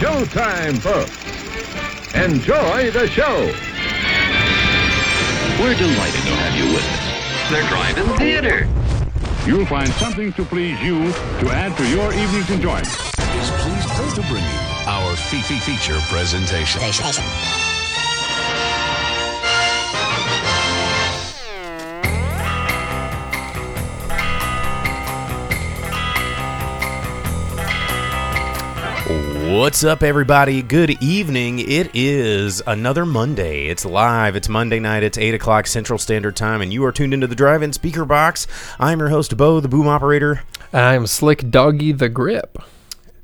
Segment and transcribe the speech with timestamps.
[0.00, 1.12] showtime, folks.
[2.14, 3.52] Enjoy the show.
[5.62, 7.50] We're delighted to have you with us.
[7.50, 8.66] They're driving theater.
[9.46, 12.86] You'll find something to please you to add to your evening's enjoyment.
[12.86, 16.80] is pleased to bring you our Fifi feature presentation.
[29.50, 30.62] What's up, everybody?
[30.62, 31.58] Good evening.
[31.58, 33.66] It is another Monday.
[33.66, 34.36] It's live.
[34.36, 35.02] It's Monday night.
[35.02, 38.04] It's 8 o'clock Central Standard Time, and you are tuned into the drive in speaker
[38.04, 38.46] box.
[38.78, 40.44] I'm your host, Bo, the boom operator.
[40.72, 42.58] I'm Slick Doggy the Grip.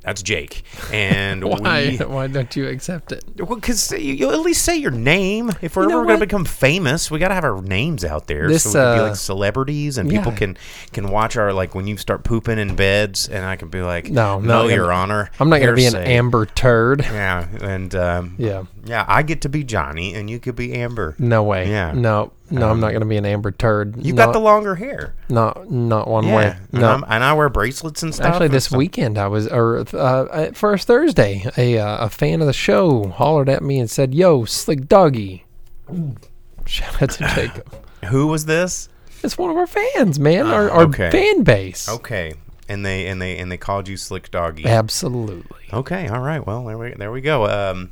[0.07, 0.63] That's Jake.
[0.93, 1.97] And Why?
[1.99, 2.05] we.
[2.07, 3.25] Why don't you accept it?
[3.39, 5.51] Well, because you, you'll at least say your name.
[5.61, 8.05] If we're You know ever going to become famous, we got to have our names
[8.05, 10.57] out there This, so we can be uh, like celebrities, and people can
[10.93, 14.09] can watch our like when you start pooping in beds, and I can be like,
[14.09, 15.97] No, no, Your Honor, I'm not going to be an.
[15.97, 17.01] Amber Turd.
[17.01, 18.65] Yeah, and um, Yeah.
[18.87, 21.15] Yeah, I get to be Johnny, and you could be Amber.
[21.19, 21.71] No way.
[21.71, 21.93] Yeah.
[21.93, 22.33] No.
[22.49, 23.97] No, I'm not going to be an Amber Turd.
[24.07, 25.15] You not, got the longer hair.
[25.29, 26.57] not not one Yeah, way.
[26.71, 26.89] No.
[26.91, 28.27] I'm- and I wear bracelets and stuff.
[28.35, 28.79] Actually, this stuff.
[28.79, 33.09] weekend I was, or uh, uh, first Thursday, a uh, a fan of the show
[33.09, 35.45] hollered at me and said, "Yo, Slick Doggy."
[36.67, 37.75] Shout out to Jacob.
[38.07, 38.89] Who was this?
[39.25, 40.47] It's one of our fans, man.
[40.47, 41.11] Our, our okay.
[41.11, 41.89] fan base.
[41.89, 42.35] Okay,
[42.69, 44.67] and they and they and they called you Slick Doggy.
[44.67, 45.67] Absolutely.
[45.73, 46.47] Okay, all right.
[46.47, 47.47] Well, there we there we go.
[47.47, 47.91] Um,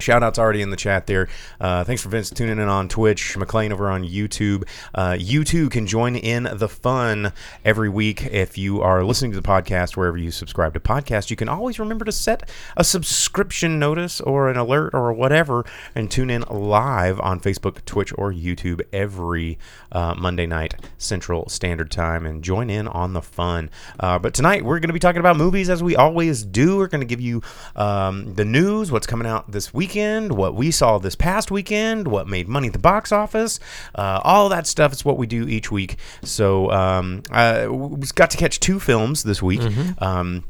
[0.00, 1.28] Shout outs already in the chat there.
[1.60, 3.36] Uh, thanks for Vince tuning in on Twitch.
[3.36, 4.62] McLean over on YouTube.
[4.94, 7.32] Uh, you too can join in the fun
[7.64, 11.30] every week if you are listening to the podcast wherever you subscribe to podcasts.
[11.30, 15.64] You can always remember to set a subscription notice or an alert or whatever
[15.96, 19.58] and tune in live on Facebook, Twitch, or YouTube every
[19.90, 23.68] uh, Monday night Central Standard Time and join in on the fun.
[23.98, 26.76] Uh, but tonight we're going to be talking about movies as we always do.
[26.76, 27.42] We're going to give you
[27.74, 32.28] um, the news, what's coming out this weekend, what we saw this past weekend, what
[32.28, 33.58] made money at the box office,
[33.94, 34.92] uh, all that stuff.
[34.92, 35.96] It's what we do each week.
[36.22, 39.62] So um, uh, we got to catch two films this week.
[40.02, 40.44] Um,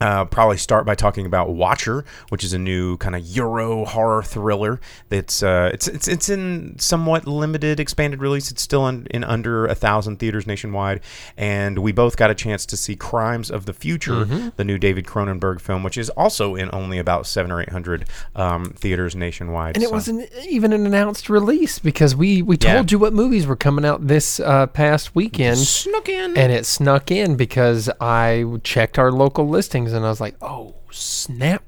[0.00, 4.22] uh, probably start by talking about Watcher, which is a new kind of Euro horror
[4.22, 4.80] thriller.
[5.08, 8.50] That's uh, it's it's it's in somewhat limited expanded release.
[8.50, 11.00] It's still in, in under a thousand theaters nationwide,
[11.36, 14.24] and we both got a chance to see Crimes of the Future,
[14.56, 18.06] the new David Cronenberg film, which is also in only about seven or eight hundred
[18.34, 19.76] um, theaters nationwide.
[19.76, 22.74] And it wasn't even an announced release because we, we Yeah.
[22.74, 25.58] told you what movies were coming out this uh, past weekend.
[25.58, 26.36] snuck in.
[26.36, 29.48] And it snuck in because I checked our local
[29.86, 31.62] listings and I was like, oh, snap.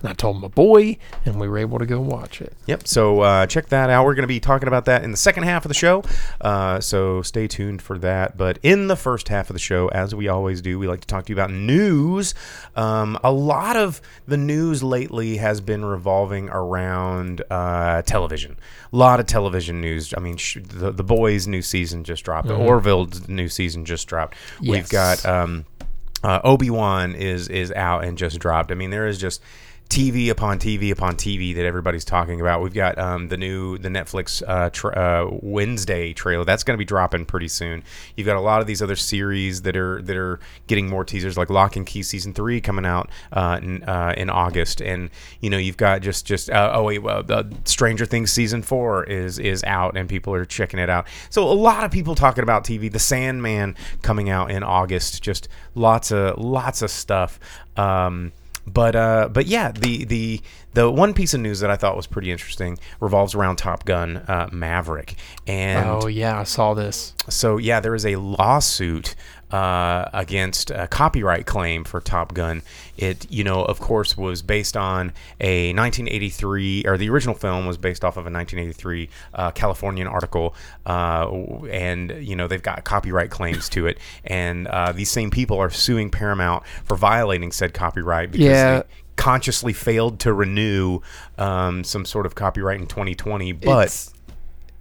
[0.00, 2.54] And I told my boy, and we were able to go watch it.
[2.66, 2.88] Yep.
[2.88, 4.04] So uh, check that out.
[4.04, 6.02] We're going to be talking about that in the second half of the show.
[6.40, 8.36] Uh, so stay tuned for that.
[8.36, 11.06] But in the first half of the show, as we always do, we like to
[11.06, 12.34] talk to you about news.
[12.74, 18.58] Um, a lot of the news lately has been revolving around uh, television.
[18.92, 20.12] A lot of television news.
[20.16, 22.48] I mean, sh- the, the boys' new season just dropped.
[22.48, 24.36] The Orville's new season just dropped.
[24.60, 25.24] We've got.
[25.24, 25.64] Um,
[26.22, 28.70] uh, Obi Wan is is out and just dropped.
[28.70, 29.42] I mean, there is just
[29.92, 32.62] TV upon TV upon TV that everybody's talking about.
[32.62, 36.78] We've got um, the new the Netflix uh, tra- uh, Wednesday trailer that's going to
[36.78, 37.84] be dropping pretty soon.
[38.16, 41.36] You've got a lot of these other series that are that are getting more teasers,
[41.36, 45.10] like Locke and Key season three coming out uh, in, uh, in August, and
[45.40, 47.02] you know you've got just just uh, oh wait,
[47.66, 51.06] Stranger Things season four is is out and people are checking it out.
[51.28, 52.90] So a lot of people talking about TV.
[52.90, 55.22] The Sandman coming out in August.
[55.22, 57.38] Just lots of lots of stuff.
[57.76, 58.32] Um,
[58.66, 60.40] but uh, but yeah, the the
[60.74, 64.18] the one piece of news that I thought was pretty interesting revolves around Top Gun
[64.18, 67.14] uh, Maverick, and oh, yeah, I saw this.
[67.28, 69.14] so yeah, there is a lawsuit
[69.52, 72.62] uh, against a copyright claim for Top Gun.
[72.96, 77.76] It you know of course was based on a 1983 or the original film was
[77.76, 80.54] based off of a 1983 uh, Californian article,
[80.86, 81.28] uh,
[81.70, 85.70] and you know they've got copyright claims to it, and uh, these same people are
[85.70, 88.78] suing Paramount for violating said copyright because Yeah.
[88.78, 88.84] they
[89.16, 91.00] consciously failed to renew
[91.38, 93.86] um, some sort of copyright in 2020, but.
[93.86, 94.12] It's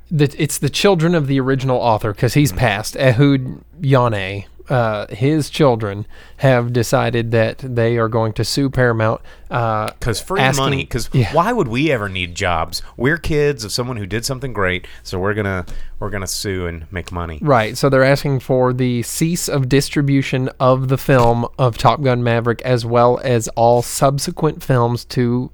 [0.09, 2.97] the, it's the children of the original author because he's passed.
[2.97, 6.05] Ehud Yonay, uh, his children
[6.37, 9.21] have decided that they are going to sue Paramount.
[9.49, 10.83] Uh, Because free asking- money.
[10.83, 11.33] Because Yeah.
[11.33, 12.81] why would we ever need jobs?
[12.97, 15.65] We're kids of someone who did something great, so we're gonna
[15.99, 17.37] we're gonna sue and make money.
[17.43, 17.77] Right.
[17.77, 22.61] So they're asking for the cease of distribution of the film of Top Gun Maverick
[22.63, 25.51] as well as all subsequent films to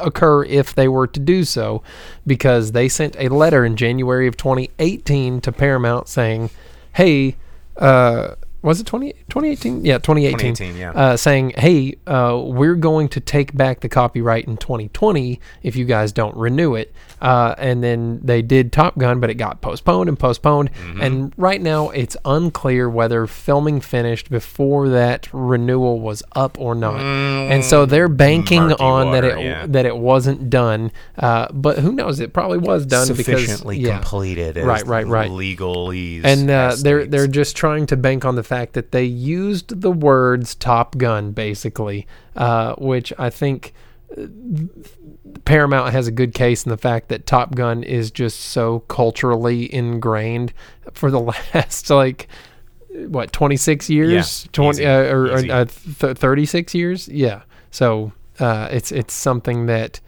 [0.00, 1.82] occur if they were to do so
[2.26, 6.48] because they sent a letter in January of 2018 to Paramount saying,
[6.94, 7.36] "Hey,
[7.76, 9.84] uh, was it 20, 2018?
[9.84, 10.54] Yeah, 2018.
[10.54, 10.90] 2018, yeah.
[10.92, 15.84] Uh, saying, hey, uh, we're going to take back the copyright in 2020 if you
[15.84, 16.92] guys don't renew it.
[17.20, 20.72] Uh, and then they did Top Gun, but it got postponed and postponed.
[20.72, 21.00] Mm-hmm.
[21.02, 27.00] And right now, it's unclear whether filming finished before that renewal was up or not.
[27.00, 29.66] and so they're banking Mm, on that it yeah.
[29.66, 30.90] that it wasn't done.
[31.18, 32.20] Uh, but who knows?
[32.20, 33.98] It probably was done Sufficiently because yeah.
[33.98, 35.30] completed, Right, right, right.
[35.30, 39.80] Legalese, and uh, they're they're just trying to bank on the fact that they used
[39.80, 42.06] the words Top Gun basically,
[42.36, 43.72] uh, which I think
[44.16, 44.26] uh,
[45.44, 49.72] Paramount has a good case in the fact that Top Gun is just so culturally
[49.74, 50.52] ingrained
[50.92, 51.20] for the
[51.54, 52.28] last like
[52.90, 57.08] what 26 years Yeah, 20 easy, uh, or, or uh, th- 36 years?
[57.08, 57.42] Yeah.
[57.70, 60.00] So uh, it's it's something that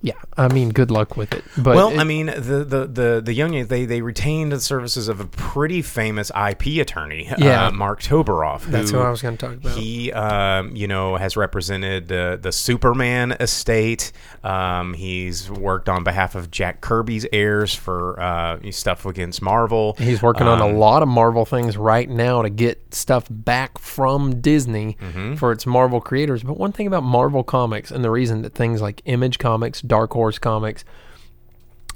[0.00, 3.22] yeah I mean good luck with it but well, it- I mean, the the the
[3.24, 7.66] the Young they they retained the services of a pretty famous IP attorney, Yeah.
[7.66, 8.62] uh, Mark Toberoff.
[8.62, 9.76] That's who I was gonna talk about.
[9.76, 14.12] He, um, you know, has represented uh, the Superman estate.
[14.44, 19.96] Um, he's worked on behalf of Jack Kirby's heirs for uh, stuff against Marvel.
[19.98, 23.78] He's working on Um, a lot of Marvel things right now to get stuff back
[23.78, 25.34] from Disney Mm-hmm.
[25.36, 26.42] for its Marvel creators.
[26.42, 30.12] But one thing about Marvel Comics and the reason that things like Image Comics, Dark
[30.12, 30.84] Horse Comics,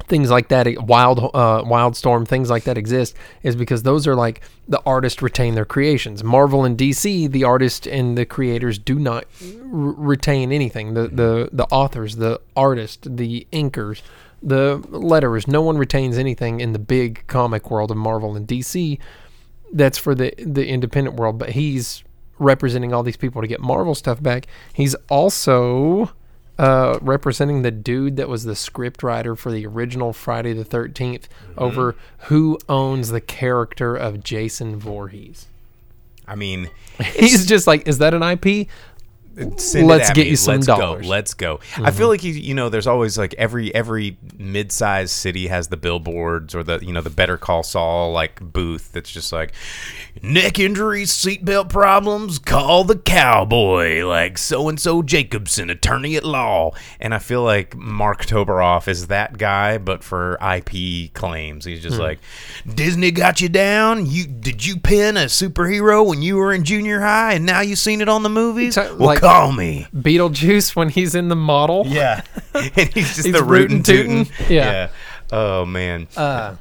[0.07, 4.43] things like that, Wild uh, Wildstorm, things like that exist is because those are like
[4.69, 6.23] the artists retain their creations.
[6.25, 10.95] Marvel and DC, the artists and the creators do not r- retain anything.
[10.95, 14.03] The the the authors, the artists, the inkers,
[14.43, 18.99] the letterers, no one retains anything in the big comic world of Marvel and DC.
[19.73, 22.05] That's for the the independent world, but he's
[22.39, 24.47] representing all these people to get Marvel stuff back.
[24.73, 26.11] He's also
[26.59, 31.25] uh, representing the dude that was the script writer for the original Friday the 13th
[31.57, 31.97] over
[32.29, 35.47] who owns the character of Jason Voorhees.
[36.27, 36.71] I mean,
[37.15, 38.69] He's just like, is that an IP?
[39.57, 40.31] Send Let's get me.
[40.31, 40.83] you some Let's dollars.
[41.01, 41.03] Mm-hmm.
[41.05, 41.09] go.
[41.09, 41.61] Let's go.
[41.79, 45.77] I feel like you, you know, there's always like every every mid-sized city has the
[45.79, 49.53] billboards or the you know the Better Call Saul like booth that's just like
[50.23, 56.73] neck injuries, seatbelt problems, call the cowboy like so and so Jacobson, attorney at law.
[57.01, 61.99] And I feel like Mark Toberoff is that guy, but for IP claims, he's just
[61.99, 62.19] like
[62.75, 64.05] Disney got you down.
[64.05, 67.79] You did you pin a superhero when you were in junior high, and now you've
[67.79, 68.77] seen it on the movies?
[68.77, 69.87] Well, like- call me.
[69.95, 71.85] Beetlejuice when he's in the model.
[71.87, 72.23] Yeah,
[72.55, 74.27] and he's just He's the rootin' tootin'.
[74.27, 74.53] tootin'.
[74.53, 74.89] Yeah.
[75.33, 76.57] Oh man, Uh,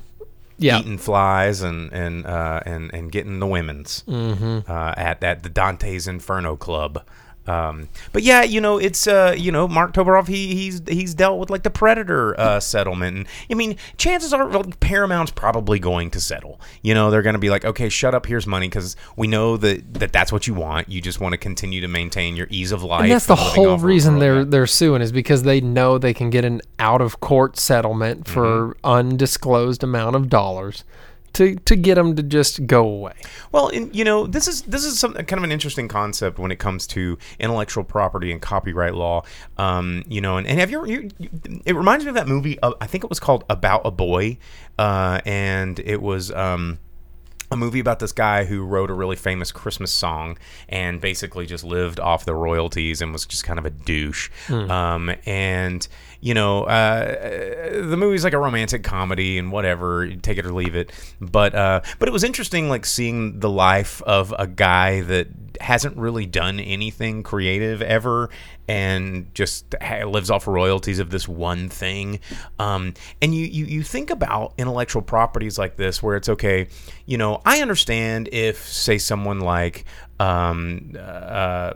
[0.57, 0.79] Yeah.
[0.79, 4.71] eating flies and and uh, and and getting the women's Mm-hmm.
[4.71, 7.03] uh, at at the Dante's Inferno Club.
[7.47, 10.27] Um, but yeah, you know, it's uh, you know, Mark Toberoff.
[10.27, 13.17] He he's he's dealt with like the Predator uh, settlement.
[13.17, 16.61] And, I mean, chances are well, Paramount's probably going to settle.
[16.83, 18.27] You know, they're going to be like, okay, shut up.
[18.27, 20.89] Here's money because we know that, that that's what you want.
[20.89, 23.03] You just want to continue to maintain your ease of life.
[23.03, 26.45] And that's the whole reason they're they're suing is because they know they can get
[26.45, 30.83] an out of court settlement for undisclosed amount of dollars
[31.33, 33.13] to to get them to just go away.
[33.51, 36.51] Well, and, you know, this is this is some kind of an interesting concept when
[36.51, 39.23] it comes to intellectual property and copyright law.
[39.57, 41.09] Um, you know, and, and have you, you?
[41.65, 42.59] It reminds me of that movie.
[42.61, 44.37] Uh, I think it was called About a Boy,
[44.77, 46.31] uh, and it was.
[46.31, 46.79] Um,
[47.51, 50.37] a movie about this guy who wrote a really famous Christmas song
[50.69, 54.29] and basically just lived off the royalties and was just kind of a douche.
[54.71, 55.85] Um, and
[56.21, 60.75] you know, uh, the movie's like a romantic comedy and whatever, take it or leave
[60.75, 60.91] it.
[61.19, 65.27] But uh, but it was interesting, like seeing the life of a guy that
[65.59, 68.29] hasn't really done anything creative ever
[68.71, 69.75] and just
[70.05, 72.21] lives off royalties of this one thing.
[72.57, 76.69] Um, and you, you you think about intellectual properties like this, where it's okay.
[77.05, 79.83] You know, I understand if, say, someone like
[80.21, 81.73] um, uh,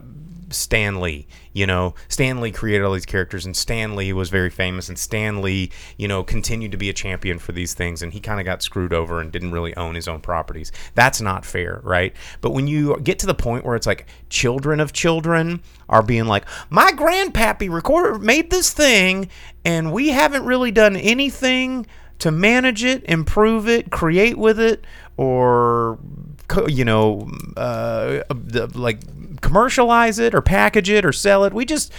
[0.50, 1.26] Stan Lee.
[1.52, 4.98] You know, Stan Lee created all these characters, and Stan Lee was very famous, and
[4.98, 8.40] Stan Lee, you know, continued to be a champion for these things, and he kind
[8.40, 10.72] of got screwed over and didn't really own his own properties.
[10.94, 12.14] That's not fair, right?
[12.40, 16.26] But when you get to the point where it's like children of children are being
[16.26, 19.28] like, my grandpappy record made this thing,
[19.64, 21.86] and we haven't really done anything
[22.18, 24.84] to manage it, improve it, create with it,
[25.16, 25.98] or
[26.68, 28.22] you know, uh,
[28.74, 29.00] like
[29.40, 31.52] commercialize it or package it or sell it.
[31.52, 31.92] We just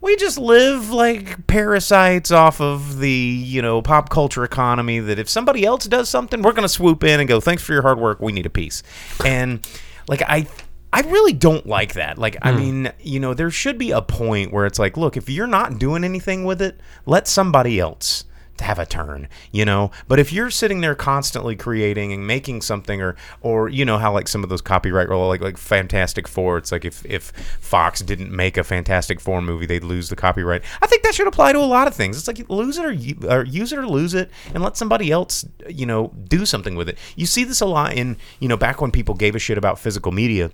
[0.00, 5.00] we just live like parasites off of the you know pop culture economy.
[5.00, 7.82] That if somebody else does something, we're gonna swoop in and go, "Thanks for your
[7.82, 8.20] hard work.
[8.20, 8.82] We need a piece."
[9.24, 9.66] And
[10.08, 10.46] like I.
[10.92, 12.16] I really don't like that.
[12.16, 15.28] Like, I mean, you know, there should be a point where it's like, look, if
[15.28, 18.24] you're not doing anything with it, let somebody else
[18.60, 19.90] have a turn, you know.
[20.08, 24.12] But if you're sitting there constantly creating and making something, or or you know how
[24.12, 28.00] like some of those copyright roll like like Fantastic Four, it's like if if Fox
[28.00, 30.62] didn't make a Fantastic Four movie, they'd lose the copyright.
[30.82, 32.16] I think that should apply to a lot of things.
[32.16, 35.44] It's like lose it or, or use it or lose it, and let somebody else
[35.68, 36.98] you know do something with it.
[37.16, 39.78] You see this a lot in you know back when people gave a shit about
[39.78, 40.50] physical media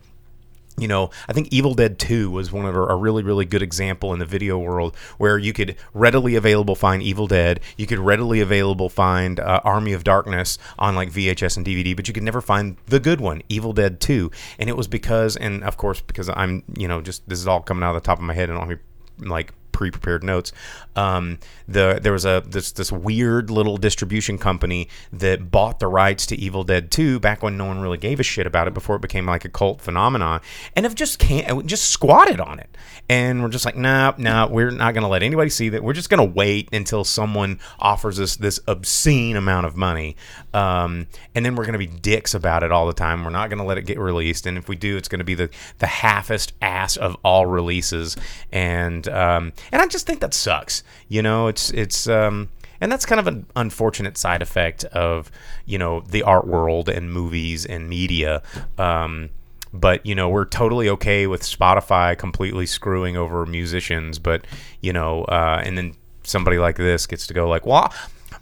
[0.79, 4.13] you know, I think Evil Dead 2 was one of a, really, really good example
[4.13, 8.41] in the video world where you could readily available find Evil Dead, you could readily
[8.41, 12.41] available find uh, Army of Darkness on like VHS and DVD, but you could never
[12.41, 14.31] find the good one, Evil Dead 2.
[14.59, 17.61] And it was because, and of course, because I'm, you know, just this is all
[17.61, 18.79] coming out of the top of my head and I don't have
[19.19, 20.53] any, like pre-prepared notes.
[20.95, 26.27] Um, the there was a this this weird little distribution company that bought the rights
[26.27, 28.97] to Evil Dead 2 back when no one really gave a shit about it before
[28.97, 30.41] it became like a cult phenomenon,
[30.77, 32.69] and have just can't just squatted on it.
[33.09, 35.83] And we're just like, nah, nah, we're not gonna let anybody see that.
[35.83, 40.17] We're just gonna wait until someone offers us this obscene amount of money,
[40.55, 43.25] um, and then we're gonna be dicks about it all the time.
[43.25, 45.51] We're not gonna let it get released, and if we do, it's gonna be the
[45.79, 48.17] the halfest ass of all releases,
[48.53, 50.83] and um, and I just think that sucks.
[51.09, 52.49] You know, it's it's um,
[52.81, 55.31] and that's kind of an unfortunate side effect of
[55.67, 58.43] you know the art world and movies and media.
[58.77, 59.31] Um,
[59.73, 64.19] but you know we're totally okay with Spotify completely screwing over musicians.
[64.19, 64.47] But
[64.81, 67.93] you know, uh, and then somebody like this gets to go like, well.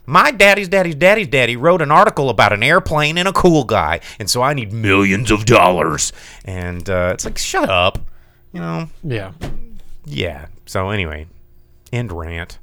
[0.07, 3.99] My daddy's daddy's daddy's daddy wrote an article about an airplane and a cool guy,
[4.19, 6.11] and so I need millions of dollars.
[6.43, 7.99] And uh, it's like, shut up,
[8.51, 9.33] you know Yeah.
[10.05, 10.47] yeah.
[10.71, 11.27] So anyway,
[11.91, 12.57] end rant.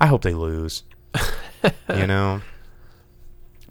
[0.00, 0.84] I hope they lose.
[1.88, 2.42] you know,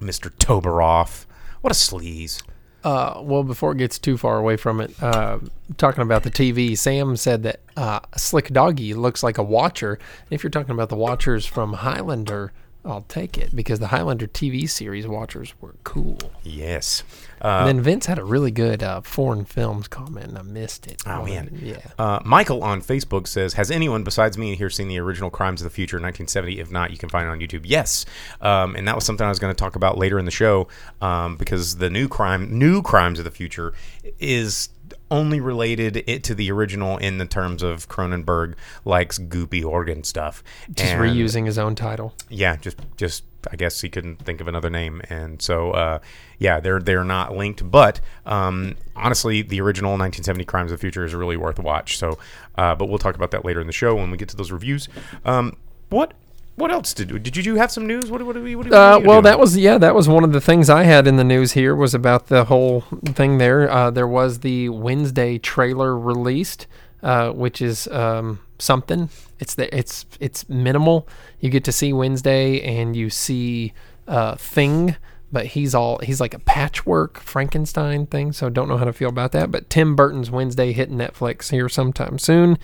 [0.02, 0.30] Mr.
[0.30, 1.26] Toberoff.
[1.62, 2.44] What a sleaze.
[2.84, 5.40] Uh, well, before it gets too far away from it, uh,
[5.78, 9.98] talking about the TV, Sam said that uh, Slick Doggy looks like a Watcher.
[10.30, 12.52] If you're talking about the Watchers from Highlander,
[12.86, 16.18] I'll take it because the Highlander TV series Watchers were cool.
[16.44, 17.04] Yes.
[17.42, 21.02] and then Vince had a really good uh, foreign films comment, and I missed it.
[21.06, 21.58] Oh, man.
[21.62, 21.78] yeah.
[21.98, 25.66] Uh, Michael on Facebook says, "Has anyone besides me here seen the original Crimes of
[25.66, 26.60] the Future 1970?
[26.60, 28.06] If not, you can find it on YouTube." Yes,
[28.42, 30.68] um, and that was something I was going to talk about later in the show
[31.02, 33.74] um, because the new crime, new Crimes of the Future,
[34.20, 34.70] is
[35.14, 40.44] only related it to the original in the terms of Cronenberg likes goopy organ stuff.
[40.74, 42.14] Just And- reusing his own title.
[42.30, 46.00] yeah, just just I guess he couldn't think of another name, and so uh,
[46.40, 47.70] yeah, they're they're not linked.
[47.70, 51.98] But um, honestly, the original 1970 Crimes of the Future is really worth a watch.
[51.98, 52.18] So,
[52.58, 54.52] uh, but we'll talk about that later in the show when we get to those
[54.52, 54.88] reviews.
[55.26, 55.58] Um,
[55.90, 56.14] what
[56.56, 58.12] what else did did you have some news?
[58.12, 60.42] What what what, what, what Uh, well, that was yeah, that was one of the
[60.42, 63.70] things I had in the news here was about the whole thing there.
[63.70, 66.68] Uh, there was the Wednesday trailer released,
[67.02, 69.10] uh, which is um, something.
[69.40, 71.08] It's the it's it's minimal.
[71.40, 73.74] You get to see Wednesday and you see
[74.08, 74.96] uh, Thing,
[75.32, 78.32] but he's all he's like a patchwork Frankenstein thing.
[78.32, 79.50] So don't know how to feel about that.
[79.52, 82.60] But Tim Burton's Wednesday hitting Netflix here sometime soon.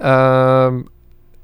[0.00, 0.90] Um,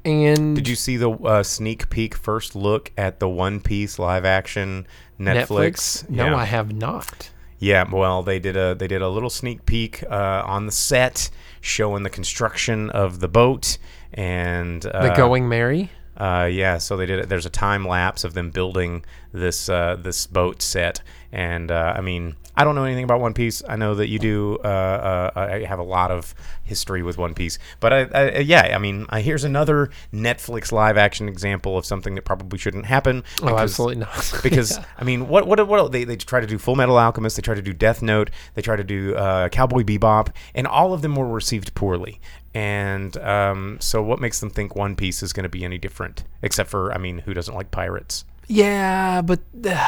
[0.05, 4.23] and Did you see the uh, sneak peek first look at the One Piece live
[4.25, 4.87] action
[5.19, 6.07] Netflix?
[6.09, 6.35] No, Yeah.
[6.35, 7.31] I have not.
[7.57, 11.29] Yeah, well, they did a they did a little sneak peek uh, on the set
[11.61, 13.77] showing the construction of the boat
[14.13, 15.89] and uh, The Going Merry.
[16.17, 17.29] Uh, yeah, so they did it.
[17.29, 22.01] There's a time lapse of them building this uh, this boat set, and uh, I
[22.01, 23.63] mean, I don't know anything about One Piece.
[23.67, 24.57] I know that you do.
[24.63, 26.33] Uh, uh, I have a lot of
[26.63, 30.97] history with One Piece, but I, I, yeah, I mean, uh, here's another Netflix live
[30.97, 33.23] action example of something that probably shouldn't happen.
[33.41, 34.33] Oh, because- absolutely not.
[34.43, 34.85] because Yeah.
[34.97, 37.55] I mean, what what what they they try to do Full Metal Alchemist, they try
[37.55, 41.15] to do Death Note, they try to do uh, Cowboy Bebop, and all of them
[41.15, 42.19] were received poorly.
[42.53, 46.23] And um, so, what makes them think One Piece is going to be any different?
[46.41, 48.23] Except for, I mean, who doesn't like pirates?
[48.47, 49.39] Yeah, but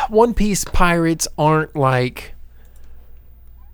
[0.09, 2.33] One Piece pirates aren't like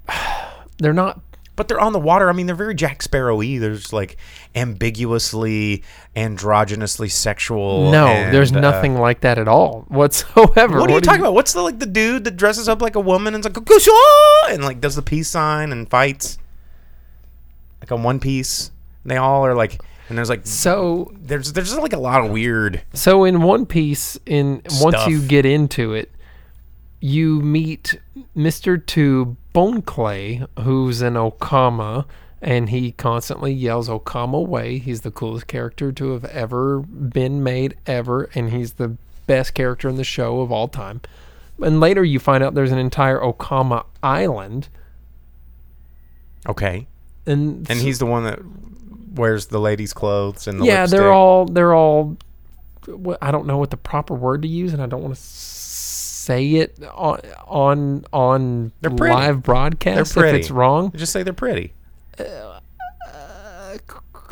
[0.77, 1.22] they're not
[1.55, 2.29] But they're on the water.
[2.29, 3.57] I mean, they're very Jack Sparrow-y.
[3.60, 4.17] There's like
[4.55, 5.83] ambiguously,
[6.15, 7.91] androgynously sexual.
[7.91, 10.79] no, and, there's uh, nothing like that at all whatsoever.
[10.79, 11.33] What are you do talking about?
[11.33, 13.57] What's the like the dude that dresses up like a woman and's like
[14.50, 16.38] and like does the peace sign and fights
[17.81, 18.72] like on One Piece?
[19.03, 22.24] And They all are like, and there's like So there's there's just like a lot
[22.24, 22.81] of weird.
[22.93, 26.12] so in One Piece in once you get into it,
[27.00, 28.00] you meet
[28.36, 28.83] Mr.
[28.83, 32.05] Two Bon Clay, who's an Okama,
[32.41, 34.79] and he constantly yells Okama way.
[34.79, 39.88] He's the coolest character to have ever been made ever, and he's the best character
[39.88, 41.01] in the show of all time.
[41.62, 44.67] And later you find out there's an entire Okama island,
[46.48, 46.88] Okay,
[47.25, 48.39] and and he's the one that
[49.15, 51.00] wears the ladies' clothes and the yeah, lipstick.
[51.00, 52.17] they're all they're all
[53.22, 55.22] I don't know what the proper word to use, and I don't want to
[56.24, 60.92] say it on on on live broadcast if it's wrong.
[60.96, 61.74] Just say they're pretty.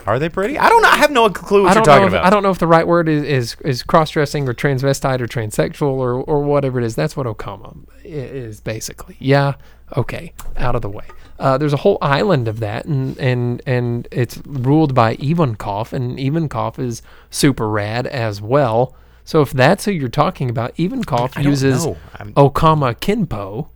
[0.05, 0.57] Are they pretty?
[0.57, 0.89] I don't know.
[0.89, 1.93] I have no clue what I you're don't know.
[1.93, 2.25] talking If, about.
[2.25, 5.27] I don't know if the right word is is, is cross dressing or transvestite or
[5.27, 6.95] transsexual or or whatever it is.
[6.95, 9.15] That's what Okama is basically.
[9.19, 9.53] Yeah.
[9.95, 10.33] Okay.
[10.57, 11.05] Out of the way.
[11.39, 16.17] Uh, there's a whole island of that, and and and it's ruled by Ivankov, and
[16.17, 18.95] Ivankov is super rad as well.
[19.31, 23.69] So if that's who you're talking about, Ivankov I uses Okama Kenpo.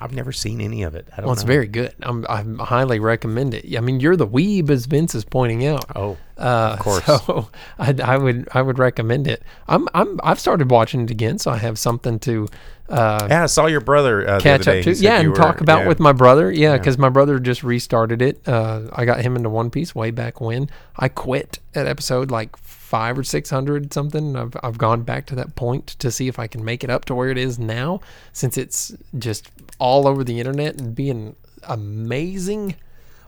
[0.00, 1.06] I've never seen any of it.
[1.12, 1.48] I don't Well, it's know.
[1.48, 1.92] very good.
[2.00, 3.76] I'm, I highly recommend it.
[3.76, 5.84] I mean, you're the weeb, as Vince is pointing out.
[5.94, 7.04] Oh, Uh, of course.
[7.04, 9.42] So I, I would I would recommend it.
[9.68, 12.48] I'm I'm I've started watching it again, so I have something to
[12.88, 14.92] uh, yeah, I saw your brother uh, catch up to.
[14.94, 15.88] Yeah, and were- talk about yeah.
[15.88, 16.50] with my brother.
[16.50, 18.40] Yeah, because my brother just restarted it.
[18.48, 20.70] Uh, I got him into One Piece way back when.
[20.96, 22.56] I quit at episode like
[22.90, 24.34] five or six hundred something.
[24.34, 27.04] I've I've gone back to that point to see if I can make it up
[27.04, 28.00] to where it is now,
[28.32, 31.36] since it's just all over the internet and being
[31.68, 32.74] amazing.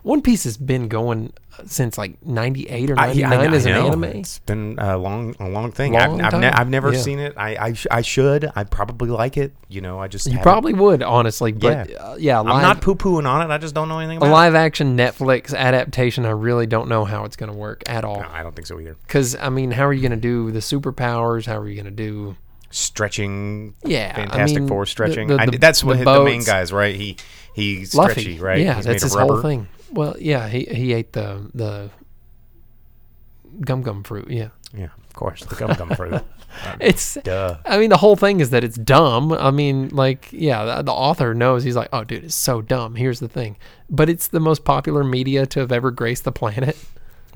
[0.03, 1.31] One Piece has been going
[1.65, 3.87] since like ninety eight or I- I- I as an know.
[3.87, 4.03] anime.
[4.03, 5.93] It's been a long, a long thing.
[5.93, 6.49] Long I've, I've, ne-.
[6.49, 6.99] I've never Yeah.
[6.99, 7.33] seen it.
[7.37, 8.51] I, I, sh- I should.
[8.55, 9.53] I probably like it.
[9.69, 11.95] You know, I just You haven't- probably would, honestly, but Yeah.
[11.95, 13.53] yeah, uh, yeah I'm not poo pooing on it.
[13.53, 16.25] I just don't know anything about a live action Netflix adaptation.
[16.25, 18.19] I really don't know how it's going to work at all.
[18.19, 18.97] No, I don't think so either.
[19.07, 21.45] Because I mean, how are you going to do the superpowers?
[21.45, 22.35] How are you going to do?
[22.71, 23.75] Stretching.
[23.85, 25.27] Yeah, I Fantastic mean, Four stretching.
[25.27, 26.93] the- the- did- that's the what the main guys, right?
[26.95, 27.17] He
[27.53, 28.59] he's Luffy, stretchy, right?
[28.59, 29.33] Yeah, he's that's made his of rubber.
[29.33, 29.67] whole thing.
[29.93, 31.89] Well, yeah, he he ate the the
[33.61, 34.29] gum gum fruit.
[34.29, 36.21] Yeah, Yeah, of course, the gum gum fruit.
[36.67, 37.15] Um, it's.
[37.23, 37.57] Duh.
[37.65, 39.31] I mean, the whole thing is that it's dumb.
[39.31, 41.63] I mean, like, yeah, the, the author knows.
[41.63, 42.93] He's like, oh, dude, it's so dumb.
[42.93, 43.57] Here's the thing,
[43.89, 46.77] but it's the most popular media to have ever graced the planet.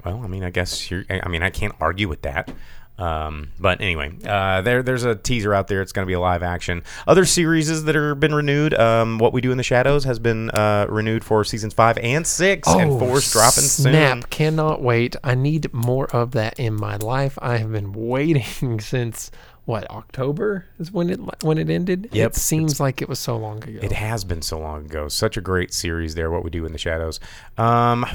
[0.06, 1.04] Well, I mean, I guess you're.
[1.10, 2.52] I mean, I can't argue with that.
[2.98, 5.82] Um, but anyway, uh, there there's a teaser out there.
[5.82, 6.84] It's going to be a live action.
[7.06, 8.74] Other series that are been renewed.
[8.74, 12.26] Um, what we do in the shadows has been uh, renewed for seasons five and
[12.26, 14.14] six, and four's dropping Oh, snap!
[14.18, 14.24] soon.
[14.30, 15.16] Cannot wait.
[15.24, 17.38] I need more of that in my life.
[17.42, 19.30] I have been waiting since
[19.68, 22.08] what October is when it when it ended.
[22.14, 22.32] Yep.
[22.32, 23.80] It seems like it was so long ago.
[23.84, 25.10] It has been so long ago.
[25.10, 26.32] Such a great series there.
[26.32, 27.20] What we do in the shadows.
[27.58, 28.06] Um,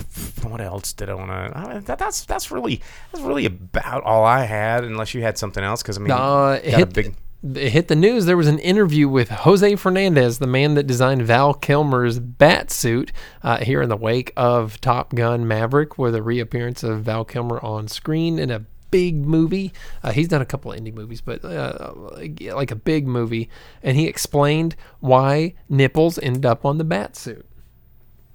[0.42, 1.82] what else did I want to?
[1.84, 2.80] That, that's that's really
[3.12, 4.82] that's really about all I had.
[4.82, 7.16] Unless you had something else, because I mean, Uh, it hit, big.
[7.54, 8.24] it hit the news.
[8.24, 13.12] There was an interview with Jose Fernandez, the man that designed Val Kilmer's bat suit,
[13.42, 17.60] uh, here in the wake of Top Gun Maverick, with a reappearance of Val Kilmer
[17.62, 19.72] on screen in a big movie.
[20.04, 23.50] Uh, he's done a couple of indie movies, but uh, like- a big movie.
[23.82, 27.44] And he explained why nipples end up on the bat suit.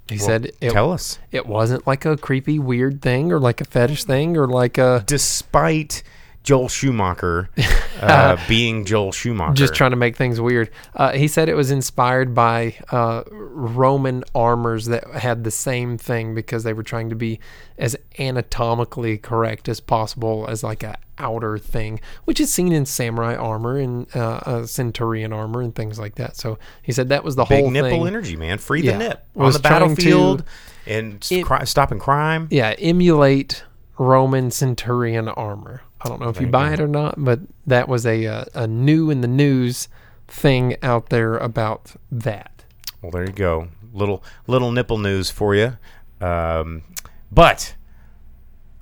[0.09, 1.19] He said it, Tell us.
[1.31, 5.03] it wasn't like a creepy, weird thing or like a fetish thing or like a.
[5.05, 6.01] despite
[6.47, 7.49] Joel Schumacher
[8.01, 9.53] uh, being Joel Schumacher.
[9.53, 10.69] just trying to make things weird.
[10.95, 16.33] Uh, he said it was inspired by uh, Roman armors that had the same thing
[16.33, 17.41] because they were trying to be
[17.77, 23.35] as anatomically correct as possible as like a outer thing, which is seen in samurai
[23.35, 26.37] armor and uh, uh, centurion armor and things like that.
[26.37, 28.07] So he said that was the big whole nipple thing.
[28.07, 28.57] energy, man.
[28.57, 28.93] Free Yeah.
[28.93, 30.43] the nip on the trying to- battlefield
[30.85, 32.47] and It- cri- stopping crime.
[32.51, 33.63] yeah, emulate
[33.97, 35.81] Roman centurion armor.
[36.01, 38.67] I don't know if you buy it or not, but that was a uh, a
[38.67, 39.87] new in the news
[40.27, 42.63] thing out there about that.
[43.01, 43.69] Well, there you go.
[43.93, 45.77] Little little nipple news for you.
[46.21, 46.83] Um,
[47.31, 47.75] but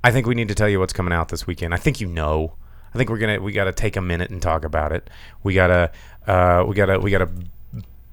[0.03, 1.73] I think we need to tell you what's coming out this weekend.
[1.73, 2.53] I think you know.
[2.93, 5.09] I think we're gonna we gotta take a minute and talk about it.
[5.43, 5.91] We gotta
[6.27, 7.29] uh, we gotta we gotta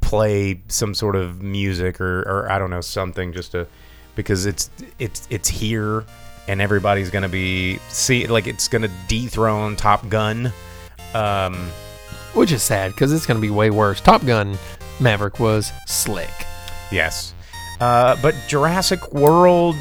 [0.00, 3.66] play some sort of music or, or I don't know something just to
[4.14, 6.04] because it's it's it's here
[6.48, 10.52] and everybody's gonna be see like it's gonna dethrone Top Gun.
[11.14, 11.68] Um,
[12.34, 14.00] which is sad because it's going to be way worse.
[14.00, 14.56] Top Gun
[14.98, 16.30] Maverick was slick.
[16.90, 17.34] Yes.
[17.80, 19.76] Uh, but Jurassic World,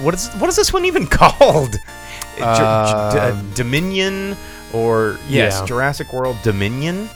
[0.00, 1.72] what is what is this one even called?
[2.38, 4.34] Ju- uh, Um, Dominion
[4.72, 5.66] or yes, Yeah.
[5.66, 7.10] Jurassic World Dominion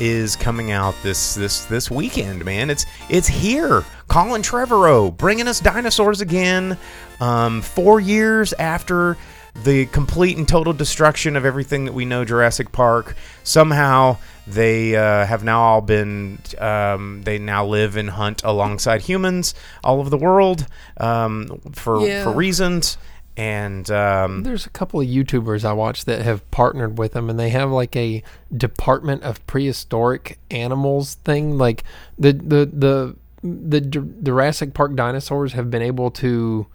[0.00, 2.70] is coming out this this this weekend, man.
[2.70, 3.84] It's it's here.
[4.08, 6.78] Colin Trevorrow bringing us dinosaurs again.
[7.20, 9.16] Um, four years after
[9.64, 13.16] the complete and total destruction of everything that we know Jurassic Park.
[13.42, 16.38] Somehow they uh, have now all been.
[16.58, 20.66] Um, they now live and hunt alongside humans all over the world
[20.98, 22.22] um, for Yeah.
[22.24, 22.98] for reasons.
[23.36, 27.38] And um, There's a couple of YouTubers I watch that have partnered with them, and
[27.38, 28.22] they have like a
[28.56, 31.58] Department of Prehistoric Animals thing.
[31.58, 31.84] Like
[32.18, 36.66] the the the the Jur- Jurassic Park dinosaurs have been able to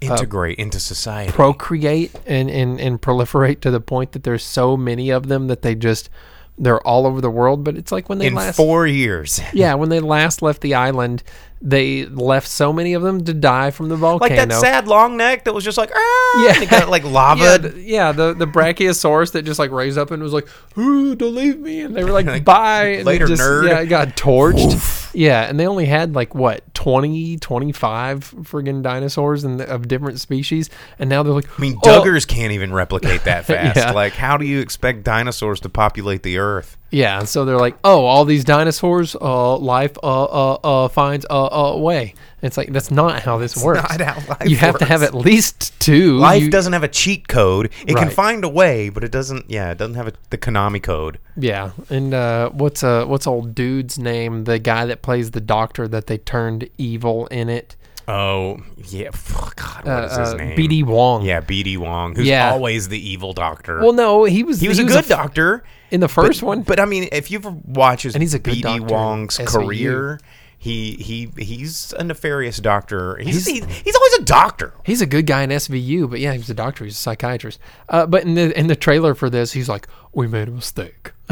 [0.00, 1.32] integrate into society.
[1.32, 5.62] procreate and, and, and proliferate to the point that there's so many of them that
[5.62, 6.10] they just
[6.56, 7.64] they're all over the world.
[7.64, 9.40] But it's like when they in last four years.
[9.52, 11.22] yeah when they last left the island,
[11.66, 14.36] they left so many of them to die from the volcano.
[14.36, 16.60] Like that sad long neck that was just like, ah, Yeah.
[16.60, 17.42] and got like lava.
[17.42, 20.46] Yeah, the, yeah, the the Brachiosaurus that just like raised up and was like,
[20.76, 23.66] "Ooh, don't leave me," and they were like, "Bye." And later, just, nerd.
[23.68, 25.10] Yeah, it got torched.
[25.14, 30.68] yeah, and they only had like what 20, 25 friggin' dinosaurs and of different species,
[30.98, 33.76] and now they're like, I mean, "Oh." Duggars can't even replicate that fast.
[33.76, 33.92] Yeah.
[33.92, 36.76] Like, how do you expect dinosaurs to populate the Earth?
[36.94, 41.26] Yeah, and so they're like, "Oh, all these dinosaurs, uh, life, uh, uh, uh, finds
[41.28, 43.82] a uh, uh, way." And it's like that's not how this works.
[43.82, 46.18] not how life you have to have at least two.
[46.18, 47.66] Life You- doesn't have a cheat code.
[47.86, 48.12] It can Right.
[48.12, 49.50] find a way, but it doesn't.
[49.50, 51.18] Yeah, it doesn't have a, the Konami code.
[51.36, 54.44] Yeah, and uh, what's uh what's old dude's name?
[54.44, 57.74] The guy that plays the doctor that they turned evil in it.
[58.06, 59.08] Oh yeah,
[59.56, 60.56] God, what is Uh, his uh, name?
[60.58, 61.24] BD Wong.
[61.24, 62.50] Yeah, BD Wong, who's Yeah.
[62.52, 63.80] always the evil doctor.
[63.80, 66.62] Well, no, he was he was a good doctor in the first but, one.
[66.62, 69.46] But I mean, if you've watched his And he's a good BD Wong's SVU.
[69.46, 70.20] career,
[70.58, 73.16] he he he's a nefarious doctor.
[73.18, 74.74] He's he's, he's always a doctor.
[74.84, 76.84] He's a good guy in SVU, but yeah, he was a doctor.
[76.84, 77.60] He's a psychiatrist.
[77.88, 81.12] Uh, but in the in the trailer for this, he's like, "We made a mistake."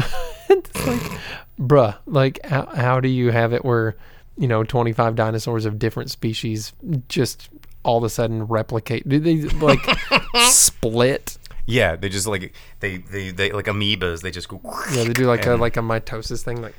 [0.49, 1.19] it's like,
[1.59, 3.97] bruh, like how, how do you have it where
[4.37, 6.71] you know twenty five dinosaurs of different species
[7.09, 7.49] just
[7.83, 9.09] all of a sudden replicate?
[9.09, 9.81] Do they like
[10.45, 11.37] split?
[11.65, 14.21] Yeah, they just like they they, they like amoebas.
[14.21, 14.59] They just go.
[14.93, 16.75] Yeah, they do like a like a mitosis thing, like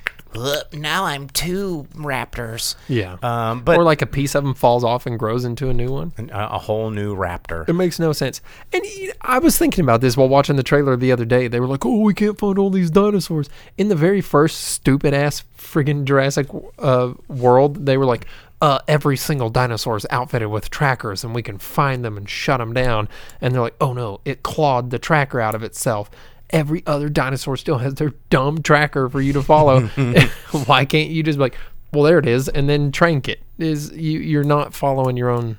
[0.73, 2.75] now I'm two raptors.
[2.89, 5.75] yeah, Um, but or like a piece of them falls off and grows into a
[5.75, 6.13] new one.
[6.19, 7.69] a, a whole new raptor.
[7.69, 8.41] It makes no sense.
[8.73, 11.49] And you I was thinking about this while watching the trailer the other day.
[11.49, 15.15] They were like, "Oh, we can't find all these dinosaurs." In the very first stupid
[15.15, 18.27] ass friggin' Jurassic uh, World, they were like,
[18.65, 22.59] uh, "Every single dinosaur is outfitted with trackers, and we can find them and shut
[22.59, 23.09] them down."
[23.41, 26.11] And they're like, "Oh no, it clawed the tracker out of itself."
[26.51, 29.81] Every other dinosaur still has their dumb tracker for you to follow.
[30.67, 31.57] Why can't you just be like,
[31.93, 33.43] "Well, there it is," and then trank it?
[33.59, 35.59] Is you you're not following your own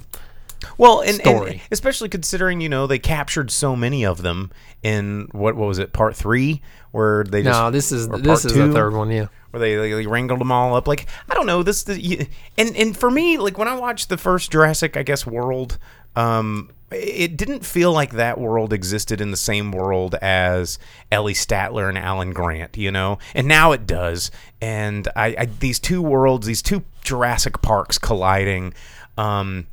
[0.77, 4.51] Well, and, and especially considering you know they captured so many of them
[4.83, 8.45] in what what was it part three where they just No, this is this part
[8.45, 8.67] is two?
[8.67, 9.11] the third one.
[9.11, 10.87] Yeah, where they, they, they wrangled them all up.
[10.87, 14.17] Like I don't know this, the, and and for me, like when I watched the
[14.17, 15.77] first Jurassic, I guess World,
[16.15, 20.77] um, it didn't feel like that world existed in the same world as
[21.11, 24.31] Ellie Sattler and Alan Grant, you know, and now it does.
[24.61, 28.73] And I, I these two worlds, these two Jurassic parks colliding.
[29.17, 29.67] Um,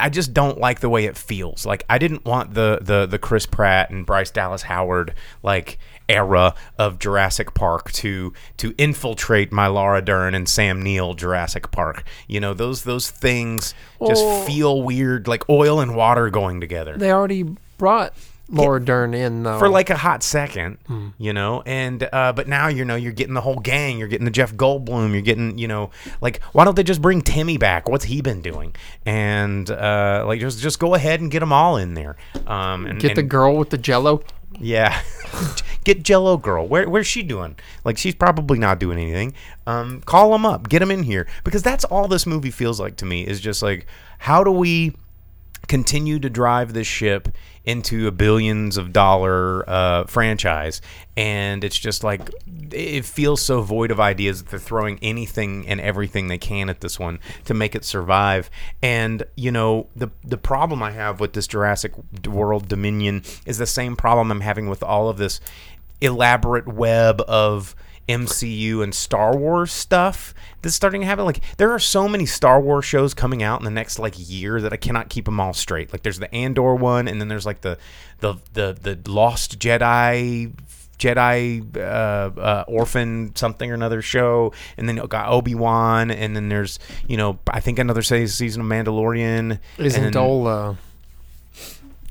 [0.00, 1.66] I just don't like the way it feels.
[1.66, 6.54] Like I didn't want the the the Chris Pratt and Bryce Dallas Howard like era
[6.78, 12.04] of Jurassic Park to to infiltrate my Laura Dern and Sam Neill Jurassic Park.
[12.28, 13.74] You know, those those things
[14.06, 16.96] just Well- feel weird like oil and water going together.
[16.96, 17.44] they already
[17.76, 18.12] brought
[18.50, 19.58] Laura Dern in though.
[19.58, 21.08] for like a hot second, Hmm.
[21.18, 23.98] you know, and uh, but now you know you're getting the whole gang.
[23.98, 25.12] You're getting the Jeff Goldblum.
[25.12, 27.88] You're getting you know like why don't they just bring Timmy back?
[27.88, 28.74] What's he been doing?
[29.04, 32.16] And uh, like just just go ahead and get them all in there.
[32.46, 34.22] Um, and, get the and- girl with the Jello.
[34.58, 35.02] yeah,
[35.84, 36.66] get Jello girl.
[36.66, 37.56] Where where's she doing?
[37.84, 39.34] Like she's probably not doing anything.
[39.66, 42.96] Um, call them up, get them in here because that's all this movie feels like
[42.96, 43.26] to me.
[43.26, 43.86] Is just like
[44.18, 44.96] how do we
[45.68, 47.28] continue to drive this ship
[47.64, 50.80] into a billions of dollar uh, franchise.
[51.16, 52.30] And it's just like
[52.72, 56.80] it feels so void of ideas that they're throwing anything and everything they can at
[56.80, 58.50] this one to make it survive.
[58.82, 61.92] And you know the the problem i have with this jurassic
[62.26, 65.40] world dominion is the same problem i'm having with all of this
[66.00, 67.74] elaborate web of
[68.08, 71.24] MCU and Star Wars stuff that's starting to happen.
[71.24, 74.60] Like there are so many Star Wars shows coming out in the next like year
[74.60, 75.92] that I cannot keep them all straight.
[75.92, 77.78] Like there's the Andor one, and then there's like the
[78.20, 80.52] the the the Lost Jedi.
[80.98, 86.48] Jedi uh, uh, orphan something or another show, and then got Obi Wan, and then
[86.48, 89.60] there's you know I think another se- season of Mandalorian.
[89.78, 90.16] Isn't
[90.48, 90.74] uh,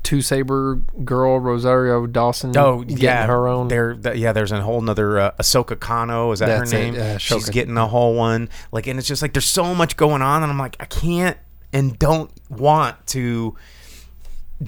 [0.02, 2.56] two saber girl Rosario Dawson?
[2.56, 3.68] Oh yeah, her own.
[3.68, 4.32] There, th- yeah.
[4.32, 6.32] There's a whole nother uh, Ahsoka Tano.
[6.32, 7.00] Is that That's her it, name?
[7.00, 8.48] uh, She's getting a whole one.
[8.72, 11.36] Like, and it's just like there's so much going on, and I'm like, I can't
[11.72, 13.54] and don't want to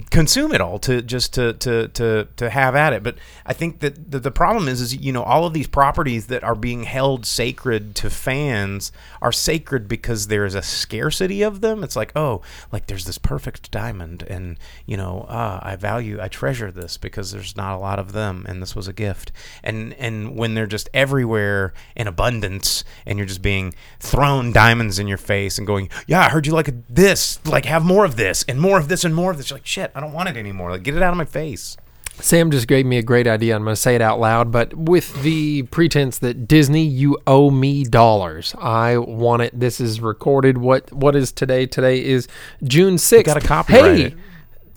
[0.09, 3.03] consume it all to just to to to to have at it.
[3.03, 6.27] But i think that the, the problem is is you know all of these properties
[6.27, 11.59] that are being held sacred to fans are sacred because there is a scarcity of
[11.59, 11.83] them.
[11.83, 16.29] It's like oh like there's this perfect diamond and you know ah i value i
[16.29, 19.33] treasure this because there's not a lot of them and this was a gift.
[19.61, 25.07] And and when they're just everywhere in abundance and you're just being thrown diamonds in
[25.07, 28.45] your face and going yeah i heard you like this like have more of this
[28.47, 30.37] and more of this and more of this you're like shit i don't want it
[30.37, 31.77] anymore like get it out of my face
[32.15, 33.55] Sam just gave me a great idea.
[33.55, 37.49] I'm going to say it out loud, but with the pretense that Disney, you owe
[37.49, 38.53] me dollars.
[38.59, 39.59] I want it.
[39.59, 40.59] This is recorded.
[40.59, 41.65] What What is today?
[41.65, 42.27] Today is
[42.63, 43.23] June 6th.
[43.23, 44.13] got a copyright hey, it.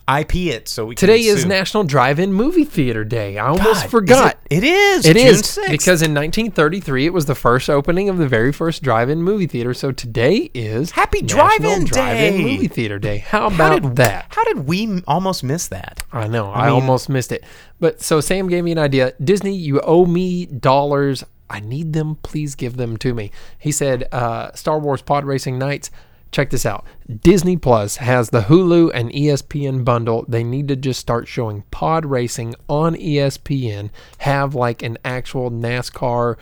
[0.06, 1.46] Ip it so we today is.
[1.46, 3.38] National Drive-In Movie Theater Day.
[3.38, 4.38] I almost God, forgot.
[4.50, 5.70] is it, it is It June is 6th.
[5.70, 9.72] because in 1933 it was the first opening of the very first drive-in movie theater.
[9.72, 12.42] So today is Happy Drive-In Drive-In Day.
[12.42, 13.18] Movie Theater Day.
[13.18, 14.26] How how about did that?
[14.28, 16.50] how did we almost miss that I know.
[16.52, 17.44] I, mean- almost missed it.
[17.80, 19.12] But so Sam gave me an idea.
[19.22, 21.24] Disney, you owe me dollars.
[21.48, 22.16] I need them.
[22.22, 23.30] Please give them to me.
[23.58, 25.90] He said, uh, Star Wars Pod Racing Nights.
[26.34, 26.84] Check this out.
[27.22, 30.24] Disney Plus has the Hulu and ESPN bundle.
[30.26, 33.90] They need to just start showing pod racing on ESPN.
[34.18, 36.36] Have like an actual NASCAR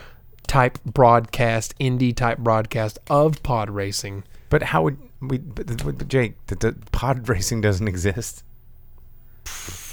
[0.47, 4.23] type broadcast, Indy type broadcast of pod racing.
[4.49, 8.43] but how would we but, but, jake the, the pod racing doesn't exist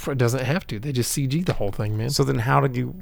[0.07, 0.79] It doesn't have to.
[0.79, 2.09] They just CG the whole thing, man.
[2.09, 2.95] so then how did you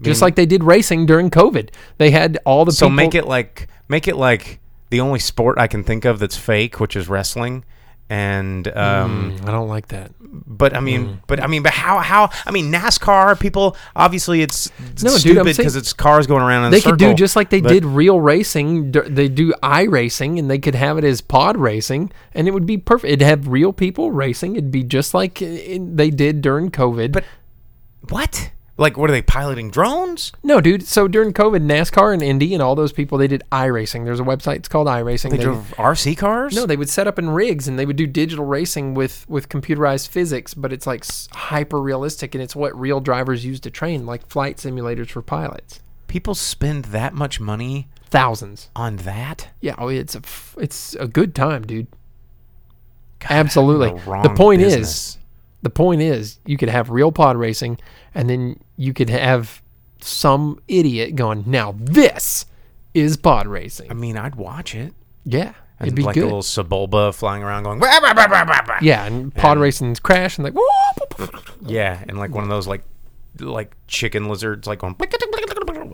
[0.00, 1.68] just like they did racing during COVID.
[1.98, 2.96] They had all the so people.
[2.96, 4.60] make it like make it like
[4.94, 7.64] the only sport i can think of that's fake which is wrestling
[8.10, 10.12] and um Mm, I don't like that.
[10.20, 11.18] but i mean Mm.
[11.26, 15.56] but i mean but how how i mean nascar people obviously it's, it's No, stupid
[15.56, 18.92] because it's cars going around They could do just like they did real racing.
[18.92, 22.66] They do i racing, and they could have it as pod racing, and it would
[22.66, 23.10] be perfect.
[23.12, 24.56] It'd have real people racing.
[24.56, 27.10] It'd be just like in, they did during COVID.
[27.12, 27.24] But-
[28.10, 30.86] what like what are they piloting drones no, dude.
[30.86, 34.04] So during COVID, NASCAR and Indy and all those people, they did iRacing.
[34.04, 34.56] There's a website.
[34.56, 35.30] It's called iRacing.
[35.30, 38.06] they drove rc cars No, they would set up in rigs and they would do
[38.06, 43.00] digital racing with with computerized physics, but it's like hyper realistic and it's what real
[43.00, 45.80] drivers use to train, like flight simulators for pilots.
[46.08, 48.70] people spend that much money Thousands.
[48.76, 50.22] on that Yeah, oh, it's a
[50.58, 51.86] it's a good time, dude.
[53.28, 53.90] Absolutely.
[53.90, 55.18] the The point is, business.
[55.64, 57.78] The point is, you could have real pod racing,
[58.14, 59.60] and then you could have
[60.00, 62.46] some idiot going, "Now this
[62.94, 66.22] is pod racing." i mean i'd watch it yeah, and it'd be like good.
[66.22, 69.58] a little Sebulba flying around going "Wah, wah, wah, wah, wah, wah." yeah, and pod
[69.58, 71.58] racing's crash and like, whoop.
[71.66, 72.84] yeah and like one of those like
[73.40, 74.94] like chicken lizards like going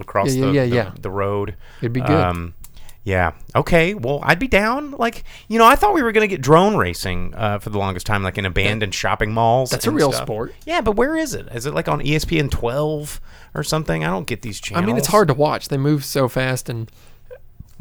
[0.00, 2.10] across Yeah, yeah, the, yeah, the, the road It'd be good.
[2.10, 2.54] um
[3.02, 6.42] yeah okay well i'd be down like you know i thought we were gonna get
[6.42, 10.12] drone racing uh, for the longest time like in abandoned shopping malls That's a real
[10.12, 10.26] stuff.
[10.26, 10.54] sport.
[10.66, 13.20] yeah but where is it is it like on espn 12
[13.54, 14.82] or something i don't get these channels.
[14.82, 15.68] I mean, it's hard to watch.
[15.68, 16.90] They move so fast, and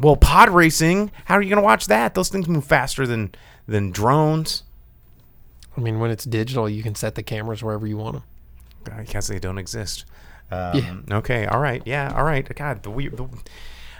[0.00, 1.10] Well, pod racing.
[1.26, 2.14] How are you going to watch that?
[2.14, 3.32] Those things move faster than
[3.68, 4.62] than drones.
[5.76, 8.92] I mean, when it's digital, you can set the cameras wherever you want them.
[8.96, 10.06] I guess they don't exist.
[10.50, 11.46] Um, Okay.
[11.46, 11.82] All right.
[11.84, 12.12] Yeah.
[12.16, 12.48] All right.
[12.56, 12.82] God.
[12.82, 13.28] The, we, the,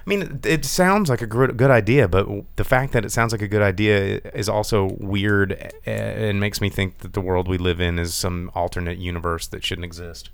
[0.06, 3.32] I mean, it, sounds like a good good idea, but the fact that it sounds
[3.32, 7.58] like a good idea is also weird and makes me think that the world we
[7.58, 10.30] live in is some alternate universe that shouldn't exist.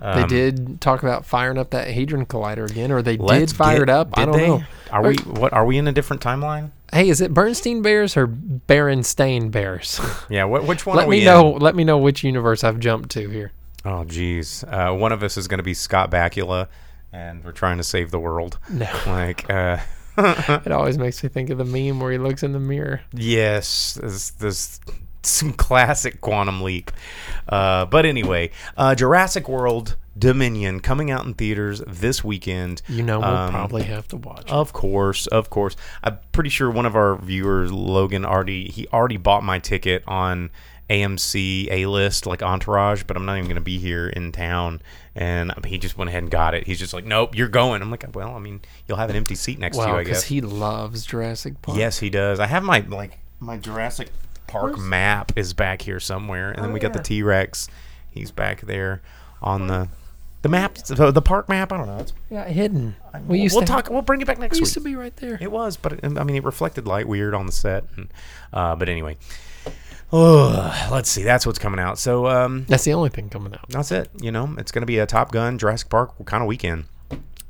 [0.00, 3.78] They Um, did talk about firing up that Hadron Collider again, or they did fire
[3.78, 4.10] get- it up.
[4.16, 4.46] I don't they?
[4.46, 4.62] know.
[4.92, 5.16] Are Or- we?
[5.16, 6.70] What are we in a different timeline?
[6.92, 10.00] Hey, is it Bernstein Bears or Berenstain Bears?
[10.30, 10.44] Yeah.
[10.44, 10.96] What, which one?
[10.96, 11.26] let are we me in?
[11.26, 11.50] know.
[11.50, 13.50] Let me know which universe I've jumped to here.
[13.84, 14.62] Oh, geez.
[14.64, 16.68] Uh, one of us is going to be Scott Bakula,
[17.12, 18.58] and we're trying to save the world.
[18.70, 18.88] No.
[19.06, 19.78] Like, uh,
[20.18, 23.00] It always makes me think of the meme where he looks in the mirror.
[23.12, 24.80] yes, this, this
[25.22, 26.90] some classic quantum leap.
[27.48, 32.82] Uh, but anyway, uh, Jurassic World Dominion coming out in theaters this weekend.
[32.88, 34.46] You know, we'll Um, probably have to watch.
[34.46, 34.50] it.
[34.50, 35.76] Of course, of course.
[36.02, 40.50] I'm pretty sure one of our viewers, Logan, already he already bought my ticket on
[40.90, 44.80] AMC A list, like Entourage, but I'm not even going to be here in town.
[45.20, 46.64] And um, he just went ahead and got it.
[46.64, 47.82] He's just like, nope, you're going.
[47.82, 49.94] I'm like, well, I mean, you'll have an empty seat next to you, i guess
[49.94, 51.76] Well, because he loves Jurassic Park.
[51.76, 52.38] yes, he does.
[52.38, 54.10] I have my like my Jurassic
[54.46, 57.68] Park map is back here somewhere, and then we got the T Rex.
[58.10, 59.02] He's back there
[59.42, 59.88] on the
[60.42, 61.72] the map, the, the park map.
[61.72, 61.98] I don't know.
[61.98, 62.94] It's, yeah, hidden.
[63.12, 63.90] We we'll used we'll to talk.
[63.90, 64.66] We'll bring it back next We week.
[64.66, 65.36] used to be right there.
[65.40, 67.84] It was, but it, I mean, it reflected light weird on the set.
[67.96, 68.08] And,
[68.52, 69.16] uh, but anyway,
[70.12, 71.22] oh, let's see.
[71.22, 71.98] That's what's coming out.
[71.98, 73.68] So um, That's the only thing coming out.
[73.68, 74.08] that's it.
[74.20, 76.84] You know, it's going to be a Top Gun Jurassic Park kind of weekend.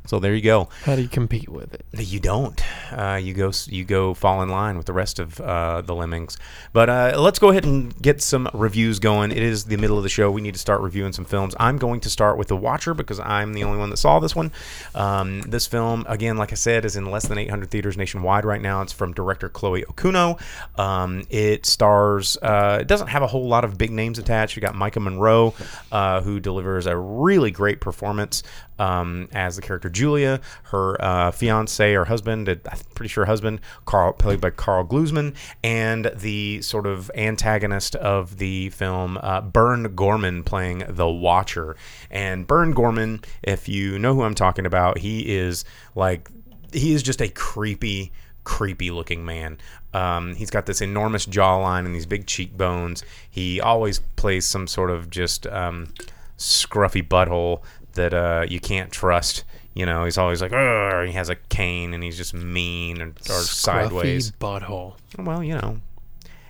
[0.08, 0.70] So there you go.
[0.84, 1.84] How do you compete with it?
[1.92, 2.58] You don't.
[2.90, 3.52] Uh, you go.
[3.66, 6.38] You go fall in line with the rest of uh, the lemmings.
[6.72, 9.32] But uh, let's go ahead and get some reviews going.
[9.32, 10.30] It is the middle of the show.
[10.30, 11.54] We need to start reviewing some films.
[11.60, 14.34] I'm going to start with The Watcher because I'm the only one that saw this
[14.34, 14.50] one.
[14.94, 18.62] Um, this film, again, like I said, is in less than 800 theaters nationwide right
[18.62, 18.80] now.
[18.80, 20.40] It's from director Chloe Okuno.
[20.80, 22.38] Um, it stars.
[22.40, 24.56] Uh, it doesn't have a whole lot of big names attached.
[24.56, 25.52] You got Maika Monroe,
[25.92, 28.42] uh, who delivers a really great performance
[28.78, 30.40] um, as the character Julia.
[30.64, 36.12] Her uh, fiance or husband, I'm pretty sure husband, Carl, played by Karl Glusman, and
[36.14, 41.76] the sort of antagonist of the film, uh, Burn Gorman, playing the Watcher.
[42.10, 46.30] And Burn Gorman, if you know who I'm talking about, he is like
[46.72, 48.12] he is just a creepy
[48.44, 49.58] creepy looking man.
[49.92, 53.04] Um, he's got this enormous jawline and these big cheekbones.
[53.28, 55.92] He always plays some sort of just um,
[56.38, 57.62] scruffy butthole
[57.94, 59.44] that uh, you can't trust.
[59.78, 63.10] You know, he's always like, "Ugh," he has a cane and he's just mean or,
[63.10, 64.32] or sideways.
[64.32, 64.94] Scruffy butthole.
[65.16, 65.80] Well, you know,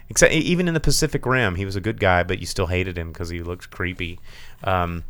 [0.08, 2.96] except even in the Pacific Rim, he was a good guy, but you still hated
[2.96, 4.18] him because he looked creepy.
[4.64, 5.04] Um,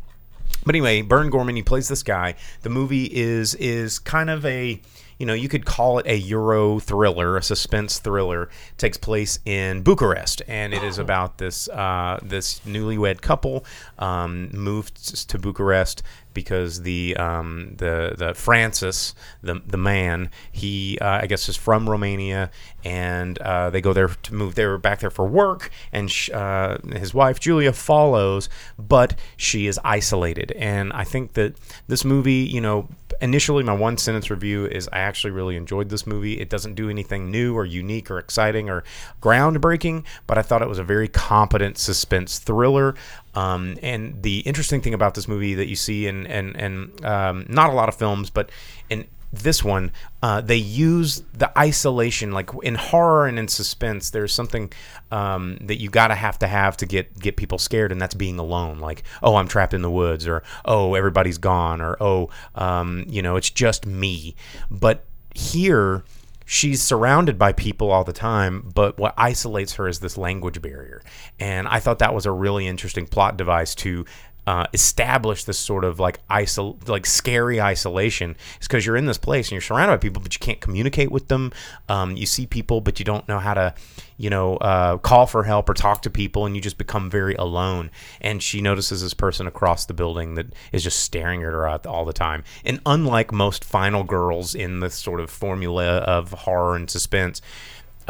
[0.65, 2.35] but anyway, Burn Gorman, he plays this guy.
[2.63, 4.81] The movie is is kind of a
[5.19, 8.43] you know, you could call it a Euro thriller, a suspense thriller.
[8.43, 13.65] It takes place in Bucharest, and it is about this uh, this newlywed couple
[13.99, 16.03] um, moved to Bucharest
[16.33, 21.89] because the um, the the Francis, the the man, he uh, I guess is from
[21.89, 22.51] Romania,
[22.83, 24.55] and uh, they go there to move.
[24.55, 29.67] They were back there for work, and sh- uh, his wife Julia follows, but she
[29.67, 30.51] is isolated.
[30.53, 31.55] And I think that
[31.87, 32.87] this movie, you know,
[33.21, 36.39] initially my one sentence review is I actually really enjoyed this movie.
[36.39, 38.83] It doesn't do anything new or unique or exciting or
[39.21, 42.95] groundbreaking, but I thought it was a very competent suspense thriller.
[43.35, 47.45] Um, and the interesting thing about this movie that you see in and and um,
[47.47, 48.49] not a lot of films, but
[48.89, 49.91] in this one,
[50.23, 54.09] uh, they use the isolation, like in horror and in suspense.
[54.09, 54.71] There's something
[55.11, 58.39] um, that you gotta have to have to get get people scared, and that's being
[58.39, 58.79] alone.
[58.79, 63.21] Like, oh, I'm trapped in the woods, or oh, everybody's gone, or oh, um, you
[63.21, 64.35] know, it's just me.
[64.71, 66.03] But here,
[66.49, 70.99] she's surrounded by people all the time, but what isolates her is this language barrier.
[71.39, 74.03] And I thought that was a really interesting plot device to
[74.49, 79.19] uh, establish this sort of like isol- like scary isolation is because you're in this
[79.19, 81.51] place and you're surrounded by people but you can't communicate with them.
[81.87, 83.75] Um, you see people but you don't know how to
[84.17, 87.35] you know uh, call for help or talk to people and you just become very
[87.35, 87.91] alone.
[88.21, 92.03] And she notices this person across the building that is just staring at her all
[92.03, 92.43] the time.
[92.65, 97.39] And unlike most final girls in this sort of formula of horror and suspense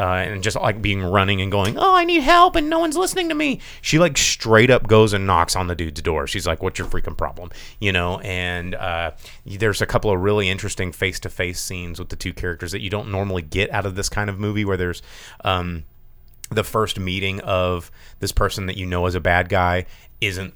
[0.00, 2.96] uh, and just like being running and going, "Oh, I need help," and no one's
[2.96, 3.60] listening to me.
[3.82, 6.26] She like straight up goes and knocks on the dude's door.
[6.26, 8.18] She's like, "What's your freaking problem?" You know.
[8.20, 9.10] And uh,
[9.44, 12.80] there's a couple of really interesting face to face scenes with the two characters that
[12.80, 15.02] you don't normally get out of this kind of movie, where there's
[15.44, 15.84] um,
[16.50, 19.86] the first meeting of this person that you know is a bad guy
[20.20, 20.54] isn't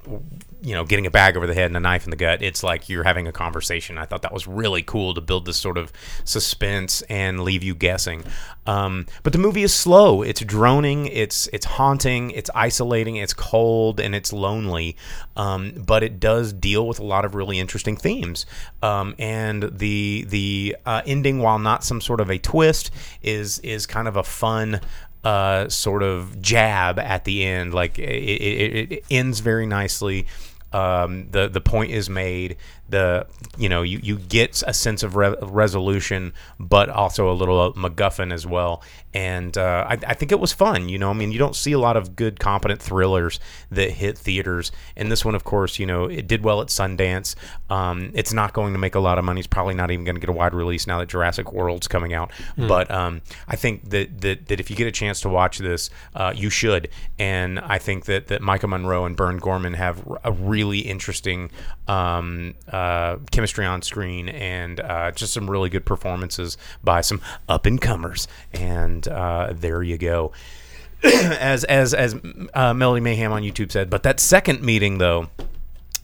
[0.61, 2.41] you know getting a bag over the head and a knife in the gut.
[2.41, 3.97] It's like you're having a conversation.
[3.97, 5.91] I thought that was really cool to build this sort of
[6.23, 8.23] suspense and leave you guessing.
[8.67, 10.21] Um, but the movie is slow.
[10.21, 11.07] It's droning.
[11.07, 12.31] It's it's haunting.
[12.31, 13.15] It's isolating.
[13.17, 14.97] It's cold and it's lonely.
[15.35, 18.45] Um, but it does deal with a lot of really interesting themes.
[18.81, 23.85] Um, and the the uh, ending while not some sort of a twist is is
[23.85, 24.79] kind of a fun
[25.25, 27.73] uh, sort of jab at the end.
[27.73, 30.27] Like it, it, it ends very nicely.
[30.71, 32.57] Um, the the point is made.
[32.87, 33.25] The
[33.57, 38.31] you know you, you get a sense of re- resolution, but also a little MacGuffin
[38.31, 38.83] as well.
[39.13, 40.89] And uh, I, I think it was fun.
[40.89, 43.39] You know, I mean, you don't see a lot of good, competent thrillers
[43.71, 44.73] that hit theaters.
[44.97, 47.33] And this one, of course, you know, it did well at Sundance.
[47.69, 49.39] Um, it's not going to make a lot of money.
[49.39, 52.13] It's probably not even going to get a wide release now that Jurassic World's coming
[52.13, 52.31] out.
[52.67, 55.89] But um, I think that, that that if you get a chance to watch this,
[56.13, 56.89] uh, you should.
[57.17, 61.51] And I think that that Maika Monroe and Burn Gorman have a really interesting
[61.87, 67.65] um, uh, chemistry on screen and uh, just some really good performances by some up
[67.65, 68.27] and comers.
[68.53, 70.31] And uh, there you go.
[71.03, 72.15] as as as
[72.53, 75.27] uh, Melody Mayhem on YouTube said, but that second meeting though.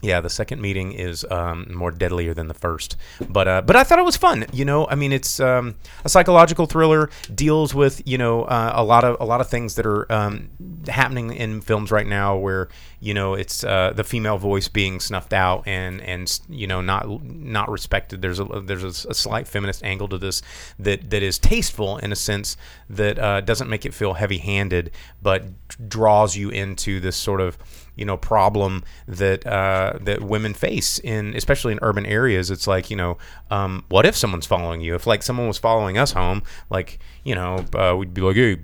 [0.04, 2.98] Yeah, the second meeting is um, more deadlier than the first,
[3.30, 4.48] but uh, but I thought it was fun.
[4.52, 8.84] You know, I mean, it's um, a psychological thriller, deals with you know uh, a
[8.84, 10.50] lot of a lot of things that are um,
[10.88, 12.70] happening in films right now, where
[13.02, 17.24] you know it's uh, the female voice being snuffed out and and you know not
[17.24, 18.22] not respected.
[18.22, 20.44] There's a there's a, slight feminist angle to this
[20.80, 22.56] that that is tasteful in a sense
[22.90, 24.92] that uh, doesn't make it feel heavy handed,
[25.22, 25.46] but
[25.90, 27.58] draws you into this sort of
[27.96, 32.50] you know problem that uh, that women face in especially in urban areas.
[32.52, 33.18] It's like you know,
[33.50, 34.96] um, what if someone's following you?
[34.96, 38.58] If like someone was following us home, like you know, uh, we'd be like, hey,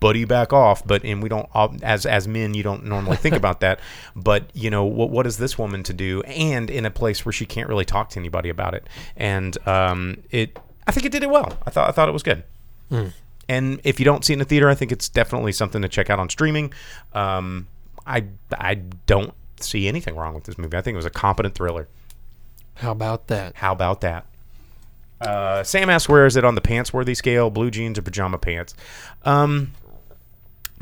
[0.00, 0.86] buddy, back off.
[0.86, 1.48] But and we don't
[1.82, 3.80] as as men, you don't normally think about that.
[4.14, 6.22] But you know, what what is this woman to do?
[6.22, 10.22] And in a place where she can't really talk to anybody about it, and um,
[10.30, 10.58] it.
[10.86, 11.58] I think it did it well.
[11.64, 12.42] I thought I thought it was good.
[13.48, 15.88] And if you don't see it in the theater, I think it's definitely something to
[15.88, 16.72] check out on streaming.
[17.12, 17.68] Um,
[18.06, 18.74] I I
[19.06, 20.76] don't see anything wrong with this movie.
[20.76, 21.88] I think it was a competent thriller.
[22.76, 23.56] How about that?
[23.56, 24.26] How about that?
[25.20, 27.48] Uh, Sam asks, where is it on the pants worthy scale?
[27.48, 28.74] Blue jeans or pajama pants?
[29.24, 29.72] Um,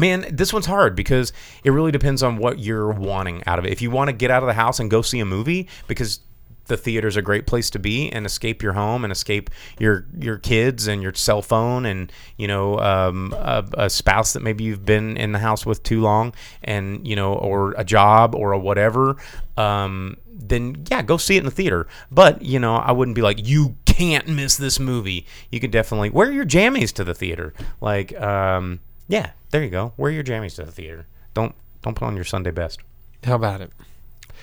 [0.00, 1.32] man, this one's hard because
[1.62, 3.72] it really depends on what you're wanting out of it.
[3.72, 6.20] If you want to get out of the house and go see a movie because
[6.66, 10.38] the theater's a great place to be and escape your home and escape your your
[10.38, 14.86] kids and your cell phone and you know um, a, a spouse that maybe you've
[14.86, 16.32] been in the house with too long
[16.62, 19.16] and you know or a job or a whatever
[19.56, 21.88] um, then yeah go see it in the theater.
[22.10, 25.26] But you know i wouldn't be like you can't miss this movie.
[25.50, 27.52] You could definitely wear your jammies to the theater?
[27.82, 28.80] Like um,
[29.10, 32.24] yeah there you go wear your jammies to the theater don't don't put on your
[32.24, 32.80] sunday best
[33.24, 33.70] How about it?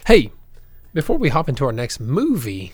[0.06, 0.32] Hey,
[0.94, 2.74] before we hop into our next movie,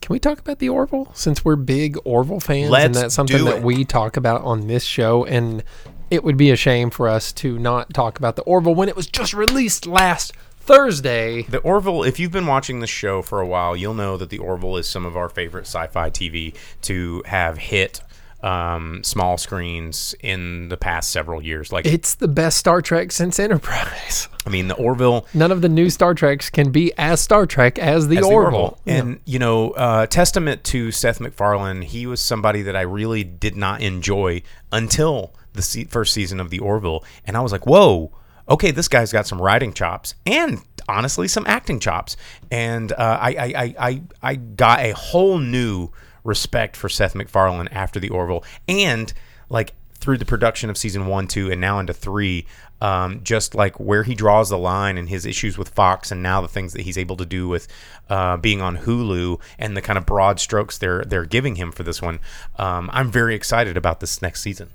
[0.00, 1.10] can we talk about the Orville?
[1.14, 4.84] Since we're big Orville fans, and Let's that's something that we talk about on this
[4.84, 5.64] show, and
[6.10, 8.96] it would be a shame for us to not talk about the Orville when it
[8.96, 11.42] was just released last Thursday.
[11.42, 14.38] The Orville, if you've been watching the show for a while, you'll know that the
[14.38, 18.02] Orville is some of our favorite sci-fi TV to have hit
[18.42, 21.72] um, small screens in the past several years.
[21.72, 24.28] Like, It's the best Star Trek since Enterprise.
[24.46, 27.78] I mean, the Orville None of the new Star Treks can be as Star Trek
[27.78, 28.78] as the as the Orville.
[28.86, 33.56] And you know, uh, testament to Seth MacFarlane, he was somebody that I really did
[33.56, 38.12] not enjoy until the se- first season of the Orville, and I was like, whoa.
[38.48, 42.16] Okay, this guy's got some writing chops and honestly some acting chops,
[42.50, 45.90] and uh, I, I, I, I, I got a whole new
[46.30, 49.12] respect for Seth MacFarlane after the Orville, and
[49.50, 52.46] like through the production of season one, two, and now into three,
[52.80, 56.40] um, just like where he draws the line and his issues with Fox, and now
[56.40, 57.68] the things that he's able to do with
[58.08, 61.82] uh, being on Hulu and the kind of broad strokes they're they're giving him for
[61.82, 62.20] this one.
[62.56, 64.70] Um, I'm very excited about this next season.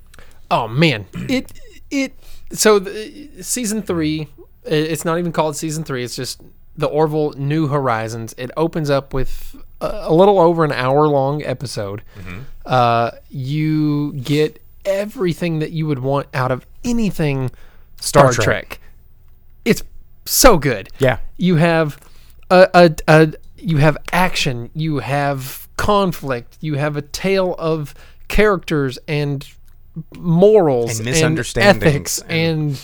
[0.51, 1.51] Oh man, it
[1.89, 2.13] it
[2.51, 4.27] so the, season three.
[4.63, 6.03] It's not even called season three.
[6.03, 6.41] It's just
[6.75, 8.33] the Orville New Horizons.
[8.37, 12.01] It opens up with a, little over an hour long episode.
[12.65, 17.51] Uh, you get everything that you would want out of anything
[17.99, 18.45] Star, Trek.
[18.45, 18.79] Trek.
[19.63, 19.83] It's
[20.25, 20.89] so good.
[20.99, 21.19] Yeah.
[21.37, 21.99] you have
[22.49, 27.93] a, a, a you have action, you have conflict, you have a tale of
[28.27, 29.47] characters and
[30.17, 32.81] morals And misunderstandings and, ethics and,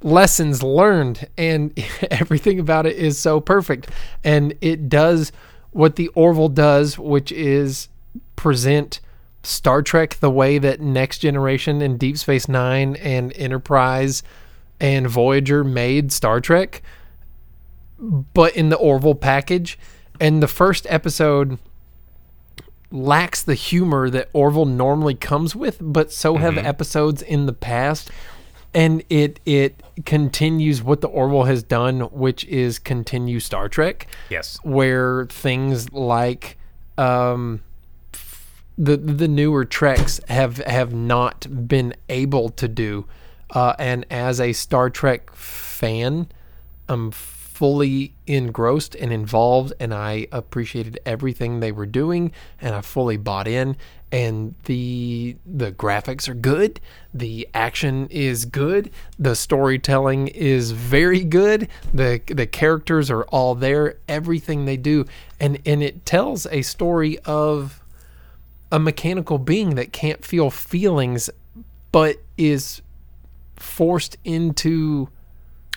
[0.00, 1.76] lessons learned and
[2.10, 3.90] everything about it is so perfect
[4.22, 5.32] and it does
[5.78, 7.88] what the Orville does which is
[8.36, 9.00] present
[9.42, 14.22] Star Trek the way that Next Generation and Deep Space 9 and Enterprise
[14.80, 16.82] and Voyager made Star Trek
[17.98, 19.78] but in the Orville package.
[20.20, 21.58] And the first episode
[22.90, 26.66] lacks the humor that Orville normally comes with, but so have mm-hmm.
[26.66, 28.10] episodes in the past.
[28.74, 34.06] And it it continues what the Orville has done, which is continue Star Trek.
[34.28, 34.58] Yes.
[34.62, 36.58] Where things like
[36.96, 37.62] um
[38.78, 43.06] the the newer treks have have not been able to do
[43.50, 46.28] uh, and as a Star Trek fan
[46.88, 53.16] I'm fully engrossed and involved and I appreciated everything they were doing and I fully
[53.16, 53.76] bought in
[54.10, 56.80] and the the graphics are good
[57.12, 63.96] the action is good the storytelling is very good the the characters are all there
[64.08, 65.04] everything they do
[65.38, 67.82] and and it tells a story of
[68.72, 71.28] a mechanical being that can't feel feelings
[71.92, 72.80] but is
[73.56, 75.08] forced into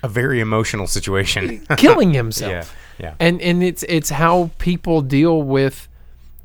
[0.04, 1.66] A very emotional situation.
[1.78, 2.76] killing himself.
[3.00, 3.16] Yeah, yeah.
[3.20, 5.88] And and it's it's how people deal with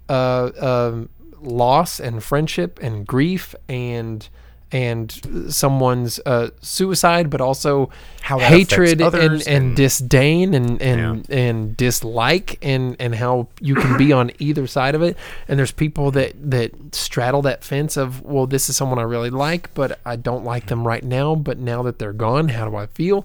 [0.08, 1.08] uh, um,
[1.40, 4.28] loss and friendship and grief and
[4.72, 7.88] and someone's uh, suicide, but also
[8.20, 13.96] How hatred and, and, and- disdain and and, and dislike and and how you can
[13.96, 15.16] be on either side of it.
[15.46, 19.30] And there's people that that straddle that fence of well, this is someone I really
[19.30, 21.36] like, but I don't like them right now.
[21.36, 23.24] But now that they're gone, how do I feel?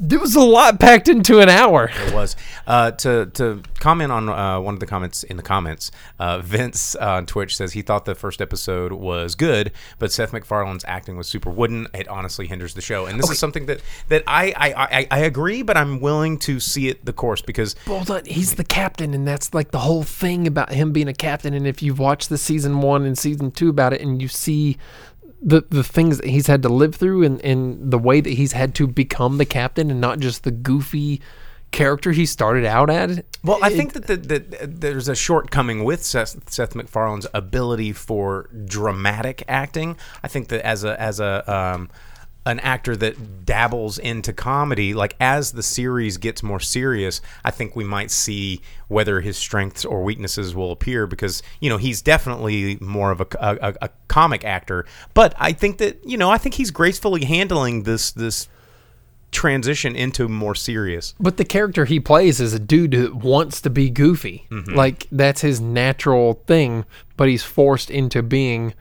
[0.00, 1.90] There was a lot packed into an hour.
[2.06, 2.36] It was.
[2.68, 5.90] Uh, to to comment on uh, one of the comments in the comments,
[6.20, 10.84] uh, Vince on Twitch says he thought the first episode was good, but Seth MacFarlane's
[10.86, 11.88] acting was super wooden.
[11.94, 15.18] It honestly hinders the show, and this is something that that I, I I I
[15.20, 19.14] agree, but I'm willing to see it the course because Well, that- he's the captain,
[19.14, 21.54] and that's like the whole thing about him being a captain.
[21.54, 24.76] And if you've watched the season one and season two about it, and you see
[25.40, 28.52] the the things that he's had to live through, and, and the way that he's
[28.52, 31.20] had to become the captain, and not just the goofy
[31.70, 33.24] character he started out at.
[33.44, 38.48] Well, I think that, the, that there's a shortcoming with Seth, Seth MacFarlane's ability for
[38.64, 39.96] dramatic acting.
[40.22, 41.90] I think that as a as a um,
[42.48, 47.76] an actor that dabbles into comedy, like as the series gets more serious, I think
[47.76, 52.78] we might see whether his strengths or weaknesses will appear because you know he's definitely
[52.80, 54.86] more of a, a, a comic actor.
[55.12, 58.48] But I think that you know I think he's gracefully handling this this
[59.30, 61.14] transition into more serious.
[61.20, 64.46] But the character he plays is a dude who wants to be goofy.
[64.50, 64.74] Mm-hmm.
[64.74, 66.86] Like that's his natural thing,
[67.18, 68.72] but he's forced into being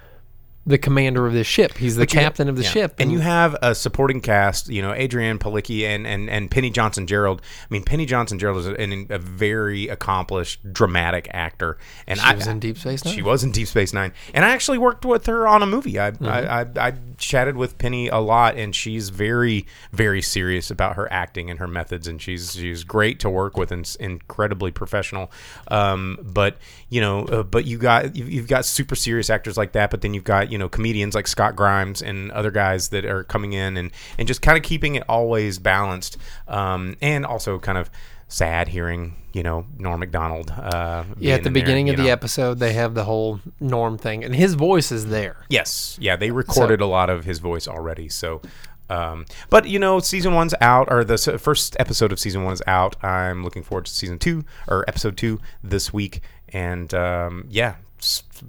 [0.68, 1.78] the commander of this ship.
[1.78, 2.70] He's the But you- captain of the yeah.
[2.70, 2.96] ship.
[3.00, 4.68] and you have a supporting cast.
[4.70, 7.42] You know, Adrienne Palicki and and and Penny Johnson Jerald.
[7.42, 12.36] I mean, Penny Johnson Jerald is a, a very accomplished dramatic actor, and She I
[12.36, 13.16] was in Deep Space Nine.
[13.16, 16.00] She was in Deep Space Nine, and I actually worked with her on a movie.
[16.00, 16.26] I Mm-hmm.
[16.26, 21.12] I, I I chatted with Penny a lot, and she's very very serious about her
[21.12, 25.32] acting and her methods, and she's she's great to work with and incredibly professional.
[25.70, 26.58] Um, but
[26.90, 30.02] you know, uh, but you got you've you've got super serious actors like that, but
[30.02, 33.54] then you've got you know comedians like Scott Grimes and other guys that are coming
[33.54, 37.90] in and and just kind of keeping it always balanced, um, and also kind of
[38.28, 40.52] sad hearing you know Norm Macdonald.
[40.52, 43.40] Uh, yeah, at the in there, beginning you of the episode, they have the whole
[43.60, 45.46] Norm thing, and his voice is there.
[45.50, 48.10] Yes, yeah, they recorded a lot of his voice already.
[48.10, 48.42] So,
[48.90, 52.64] um, but you know, season one's out, or the first episode of season one is
[52.68, 53.02] out.
[53.04, 57.76] I'm looking forward to season two or episode two this week, and um, yeah,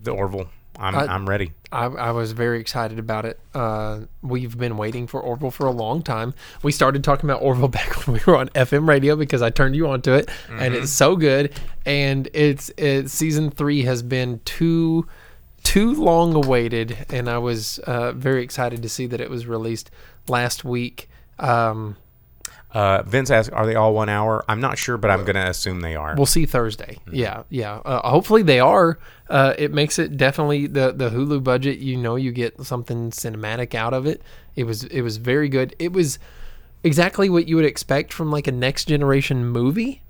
[0.02, 0.48] the Orville.
[0.78, 1.52] I'm I- I'm ready.
[1.70, 3.38] I, I was very excited about it.
[3.54, 6.32] Uh, we've been waiting for Orville for a long time.
[6.62, 9.74] We started talking about Orville back when we were on FM radio because I turned
[9.76, 11.52] you onto it, and it's so good.
[11.84, 15.06] And it's it, season three has been too
[15.64, 19.90] too long awaited, and I was uh, very excited to see that it was released
[20.28, 21.10] last week.
[21.38, 21.96] Um,
[22.72, 25.80] Uh, Vince asked, "Are they all one hour?" I'm not sure, but I'm gonna assume
[25.80, 26.14] they are.
[26.16, 26.98] We'll see Thursday.
[27.10, 27.76] Yeah, yeah.
[27.76, 28.98] Uh, hopefully they are.
[29.30, 31.78] Uh, it makes it definitely the the Hulu budget.
[31.78, 34.22] You know, you get something cinematic out of it.
[34.54, 35.74] It was it was very good.
[35.78, 36.18] It was
[36.84, 40.02] exactly what you would expect from like a next generation movie,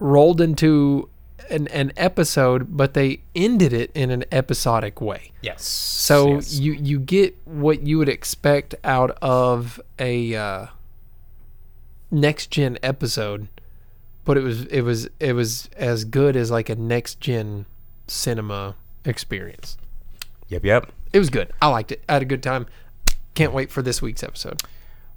[0.00, 1.08] rolled into
[1.50, 5.30] an an episode, but they ended it in an episodic way.
[5.42, 5.62] yes.
[5.62, 6.58] So yes.
[6.58, 10.66] you you get what you would expect out of a uh,
[12.10, 13.48] next gen episode,
[14.24, 17.66] but it was it was it was as good as like a next gen
[18.06, 19.76] cinema experience.
[20.48, 20.92] yep, yep.
[21.12, 21.52] It was good.
[21.62, 22.02] I liked it.
[22.08, 22.66] I had a good time.
[23.34, 24.62] Can't wait for this week's episode.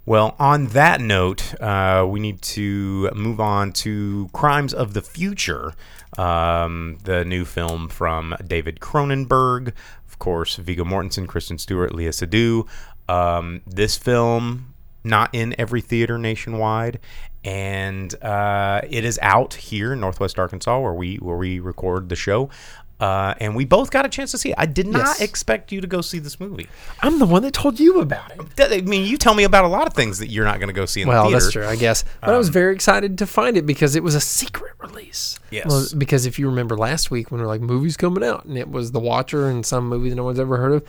[0.06, 5.74] Well, on that note, uh, we need to move on to Crimes of the Future,
[6.16, 9.72] um, the new film from David Cronenberg.
[10.08, 12.66] Of course, Viggo Mortensen, Kristen Stewart, Léa Seydoux.
[13.08, 14.69] Um, this film,
[15.04, 17.00] not in every theater nationwide,
[17.44, 22.16] and uh, it is out here in Northwest Arkansas, where we where we record the
[22.16, 22.50] show.
[22.98, 24.54] Uh, and we both got a chance to see it.
[24.58, 25.20] I did not Yes.
[25.22, 26.66] expect you to go see this movie.
[27.00, 28.42] I'm the one that told you about it.
[28.70, 30.74] I mean, you tell me about a lot of things that you're not going to
[30.74, 31.40] go see in Well, the theater.
[31.40, 32.04] that's true, I guess.
[32.20, 35.38] But I was very excited to find it because it was a secret release.
[35.50, 35.64] Yes.
[35.66, 38.58] Well, because if you remember last week when we were like movies coming out, and
[38.58, 40.82] it was The Watcher and some movie that no one's ever heard of,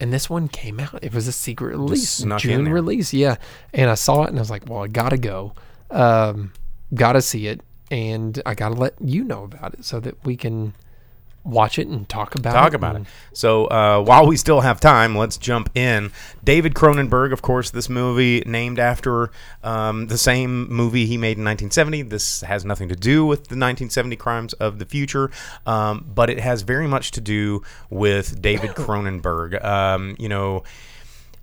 [0.00, 0.98] and this one came out.
[1.02, 3.12] It was a secret release, June release.
[3.12, 3.36] Yeah,
[3.72, 5.54] and I saw it and I was like, well, I gotta go,
[5.90, 6.52] um,
[6.94, 10.74] gotta see it, and I gotta let you know about it so that we can
[11.44, 12.76] watch it and talk about talk it.
[12.76, 13.02] about it.
[13.32, 16.10] So uh, while we still have time, let's jump in.
[16.42, 19.30] David Cronenberg, of course, this movie named after
[19.62, 22.02] um, the same movie he made in 1970.
[22.02, 25.30] This has nothing to do with the 1970 crimes of the future,
[25.66, 29.62] um, but it has very much to do with David Cronenberg.
[29.62, 30.64] Um, you know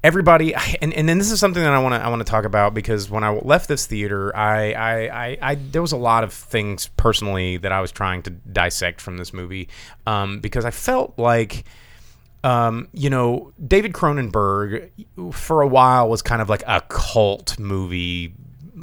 [0.03, 2.45] everybody and, and then this is something that I want to I want to talk
[2.45, 6.23] about because when I left this theater I, I I I there was a lot
[6.23, 9.69] of things personally that I was trying to dissect from this movie
[10.07, 11.65] um, because I felt like
[12.43, 14.89] um, you know David Cronenberg
[15.33, 18.33] for a while was kind of like a cult movie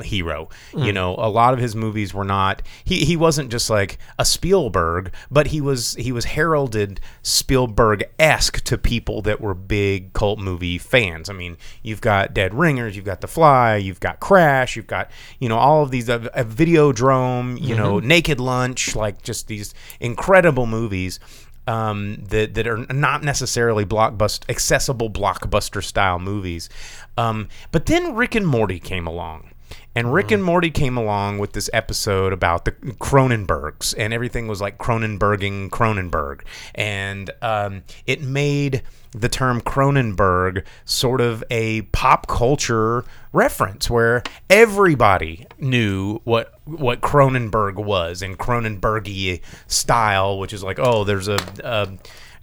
[0.03, 0.49] hero.
[0.75, 2.63] You know, a lot of his movies were not.
[2.85, 8.61] He he wasn't just like a Spielberg, but he was he was heralded Spielberg esque
[8.65, 11.29] to people that were big cult movie fans.
[11.29, 15.11] I mean, you've got Dead Ringers, you've got The Fly, you've got Crash, you've got
[15.39, 19.75] you know all of these uh, uh, Videodrome, you know, Naked Lunch, like just these
[20.01, 21.21] incredible movies
[21.69, 26.69] um, that that are not necessarily blockbuster accessible blockbuster style movies.
[27.17, 29.51] Um, but then Rick and Morty came along.
[29.99, 34.61] And Rick and Morty came along with this episode about the Cronenbergs, and everything was
[34.61, 36.43] like Cronenberging Cronenberg.
[36.77, 45.49] And um, it made the term Cronenberg sort of a pop culture reference where everybody
[45.59, 51.89] knew what what Cronenberg was in Cronenbergy style, which is like, oh, there's a, a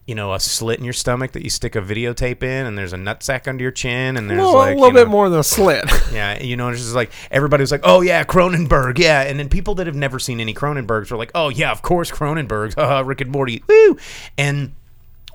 [0.06, 2.94] you know a slit in your stomach that you stick a videotape in, and there's
[2.94, 5.40] a nutsack under your chin, and there's Well, like a little you bit more than
[5.40, 5.86] a slit.
[6.14, 9.50] yeah, you know, it's just like everybody was like, "Oh yeah, Cronenberg, yeah," and then
[9.50, 13.02] people that have never seen any Cronenbergs were like, "Oh yeah, of course Cronenberg, haha,
[13.02, 13.98] Rick and Morty, woo!"
[14.38, 14.74] And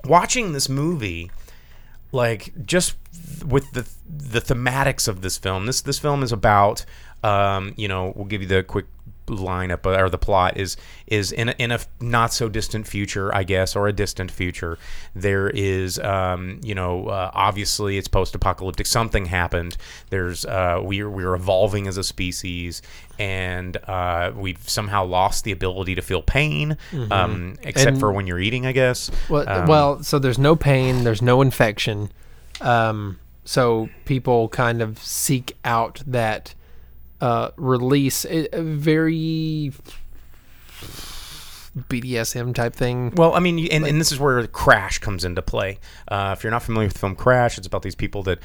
[0.05, 1.31] watching this movie,
[2.13, 2.95] like just
[3.45, 6.85] with the the thematics of this film, this this film is about,
[7.23, 8.85] um, you know, we'll give you the quick
[9.39, 10.77] lineup or the plot is
[11.07, 14.77] is in a, in a not so distant future I guess or a distant future
[15.15, 19.77] there is um, you know uh, obviously it's post apocalyptic something happened
[20.09, 22.81] there's uh, we're we're evolving as a species
[23.19, 26.77] and uh, we've somehow lost the ability to feel pain
[27.11, 27.87] um, except Mm-hmm.
[27.89, 31.21] And- for when you're eating I guess Well, Um, well, so there's no pain, there's
[31.21, 32.11] no infection.
[32.59, 36.53] Um, so people kind of seek out that
[37.21, 39.71] uh, release, a, a very
[41.89, 43.13] BDSM type thing.
[43.15, 45.79] Well, I mean, you- and, and this is where Crash comes into play.
[46.07, 48.39] Uh, if you're not familiar with the film Crash, it's about these people that,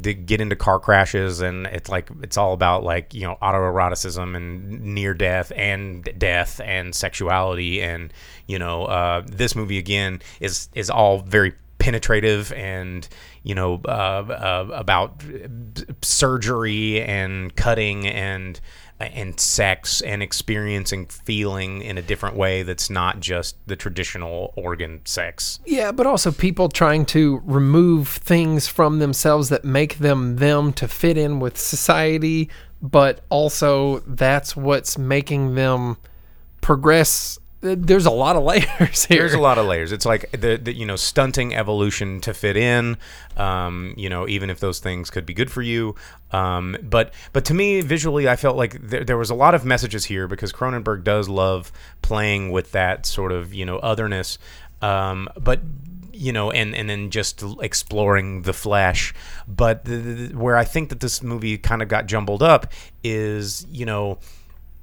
[0.00, 4.34] that get into car crashes, and it's like it's all about like you know autoeroticism
[4.34, 8.12] and near death and death and sexuality, and
[8.46, 13.06] you know uh, this movie again is is all very penetrative and
[13.44, 15.22] you know uh, uh, about
[16.02, 18.60] surgery and cutting and
[19.00, 25.00] and sex and experiencing feeling in a different way that's not just the traditional organ
[25.04, 25.60] sex.
[25.66, 30.88] Yeah, but also people trying to remove things from themselves that make them them to
[30.88, 35.96] fit in with society, but also that's what's making them
[36.60, 37.38] progress.
[37.64, 39.20] There's a lot of layers here.
[39.20, 39.90] There's a lot of layers.
[39.90, 42.98] It's like the, the you know stunting evolution to fit in.
[43.36, 45.94] Um, you know, even if those things could be good for you.
[46.30, 49.64] Um, but but to me, visually, I felt like there, there was a lot of
[49.64, 54.38] messages here because Cronenberg does love playing with that sort of you know otherness.
[54.82, 55.60] Um, but
[56.12, 59.14] you know, and and then just exploring the flesh.
[59.48, 63.66] But the, the, where I think that this movie kind of got jumbled up is
[63.70, 64.18] you know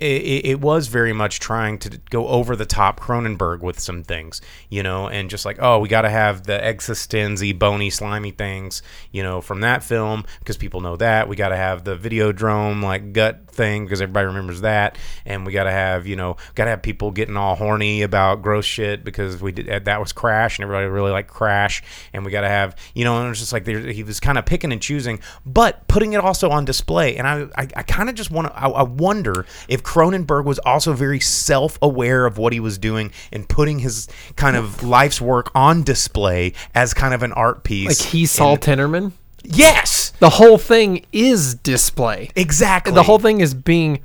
[0.02, 4.42] it, it was very much trying to go over the top Cronenberg with some things,
[4.70, 8.82] you know, and just like, oh, we got to have the existenzy, bony, slimy things,
[9.12, 11.28] you know, from that film because people know that.
[11.28, 15.52] We got to have the Videodrome like gut thing because everybody remembers that, and we
[15.54, 19.04] got to have, you know, got to have people getting all horny about gross shit
[19.04, 21.84] because we did that was Crash and everybody really liked Crash,
[22.14, 24.20] and we got to have, you know, and it was just like there, he was
[24.20, 27.84] kind of picking and choosing, but putting it also on display, and I, I, I
[27.84, 32.26] kind of just want to, I, I wonder if Cronenberg was also very self aware
[32.26, 36.94] of what he was doing and putting his kind of life's work on display as
[36.94, 37.88] kind of an art piece.
[38.02, 39.12] like he saw And- Tinnerman.
[39.44, 42.30] Yes, The whole thing is display.
[42.36, 42.94] exactly.
[42.94, 44.00] The whole thing is being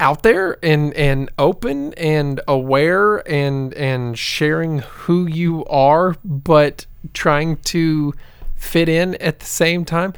[0.00, 7.56] out there and and open and aware and and sharing who you are, but trying
[7.58, 8.12] to
[8.56, 10.12] fit in at the same time.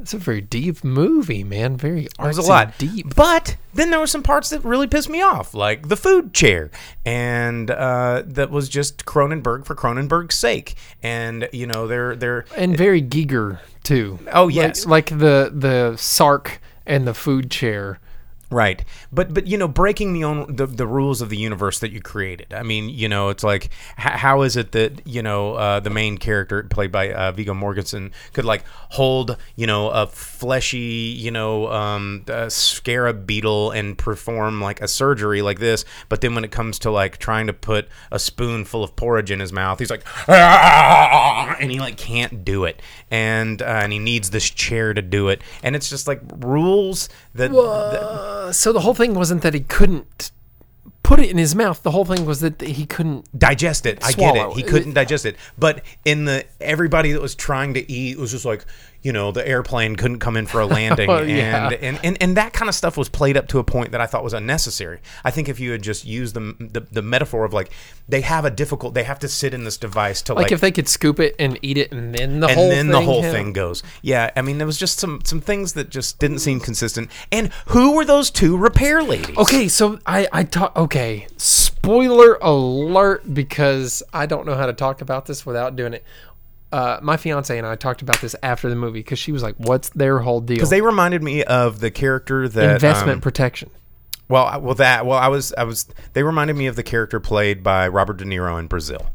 [0.00, 1.76] It's a very deep movie, man.
[1.76, 3.14] Very It was a lot deep.
[3.14, 6.70] but then there were some parts that really pissed me off, like the food chair,
[7.04, 10.74] and uh, that was just Cronenberg for Cronenberg's sake.
[11.02, 14.18] And you know, they're they're and very Giger too.
[14.32, 14.86] Oh, Like- yes.
[14.86, 17.98] like, the the Sark and the food chair.
[18.54, 21.90] Right, but but you know, breaking the own the, the rules of the universe that
[21.90, 22.54] you created.
[22.54, 23.64] I mean, you know, it's like
[23.98, 27.52] h- how is it that you know uh, the main character played by uh, Viggo
[27.52, 34.60] Mortensen could like hold you know a fleshy you know um, scarab beetle and perform
[34.60, 37.88] like a surgery like this, but then when it comes to like trying to put
[38.12, 42.80] a spoonful of porridge in his mouth, he's like, and he like can't do it,
[43.10, 47.08] and uh, and he needs this chair to do it, and it's just like rules
[47.34, 47.50] that.
[48.44, 50.30] Uh, so the whole thing wasn't that he couldn't
[51.02, 51.82] put it in his mouth.
[51.82, 53.26] The whole thing was that he couldn't.
[53.38, 53.98] digest it.
[54.04, 54.50] I get Swallow.
[54.50, 54.56] it.
[54.56, 55.36] He couldn't digest it.
[55.58, 58.64] But in the everybody that was trying to eat was just like,
[59.04, 61.66] you know the airplane couldn't come in for a landing Oh, yeah.
[61.66, 64.00] and, and, and and that kind of stuff was played up to a point that
[64.00, 65.00] I thought was unnecessary.
[65.22, 67.70] I think if you had just used the the, the metaphor of like
[68.08, 70.60] they have a difficult they have to sit in this device to Like, like, if
[70.60, 73.00] they could scoop it and eat it, and then the and whole then thing the
[73.02, 73.30] whole yeah.
[73.30, 73.82] thing goes.
[74.02, 77.10] Yeah, I mean there was just some some things that just didn't seem consistent.
[77.30, 79.36] And who were those two repair ladies?
[79.36, 80.74] Okay, so I I talk.
[80.76, 86.04] Okay, spoiler alert because I don't know how to talk about this without doing it.
[86.74, 89.54] Uh, my fiance and I talked about this after the movie because she was like,
[89.58, 93.70] "What's their whole deal?" because they reminded me of the character that investment um, protection.
[94.28, 95.86] Well, I- well, that well, I was, I was.
[96.14, 99.06] They reminded me of the character played by Robert De Niro in Brazil.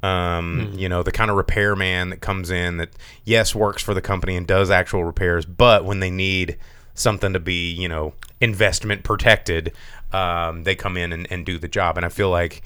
[0.00, 0.78] Um, Hmm.
[0.78, 2.90] You know, the kind of repairman that comes in that
[3.24, 6.56] yes works for the company and does actual repairs, but when they need
[6.94, 9.72] something to be, you know, investment protected,
[10.12, 11.96] um, they come in and, and do the job.
[11.96, 12.62] And I feel like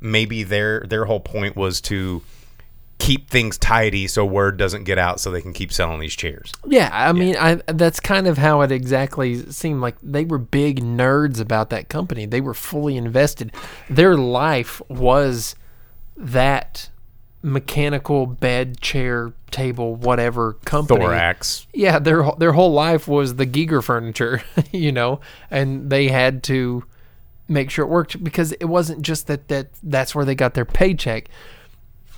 [0.00, 2.22] maybe their their whole point was to
[3.02, 6.52] keep things tidy so word doesn't get out, so they can keep selling these chairs.
[6.64, 10.80] Yeah, I mean, I that's kind of how it exactly seemed like they were big
[10.80, 12.26] nerds about that company.
[12.26, 13.50] They were fully invested.
[13.90, 15.56] Their life was
[16.16, 16.90] that
[17.42, 21.00] mechanical bed, chair, table, whatever company.
[21.00, 21.66] Thorax.
[21.74, 26.84] Yeah, their their whole life was the Giger furniture, you know, and they had to
[27.48, 30.64] make sure it worked because it wasn't just that that that's where they got their
[30.64, 31.28] paycheck.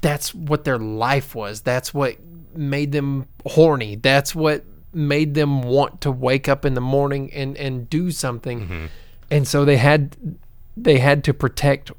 [0.05, 1.62] That's what their life was.
[1.62, 2.18] That's what
[2.55, 3.96] made them horny.
[3.96, 8.61] That's what made them want to wake up in the morning and and do something.
[8.61, 8.86] Mm-hmm.
[9.30, 10.14] And so they had
[10.76, 11.90] they had to protect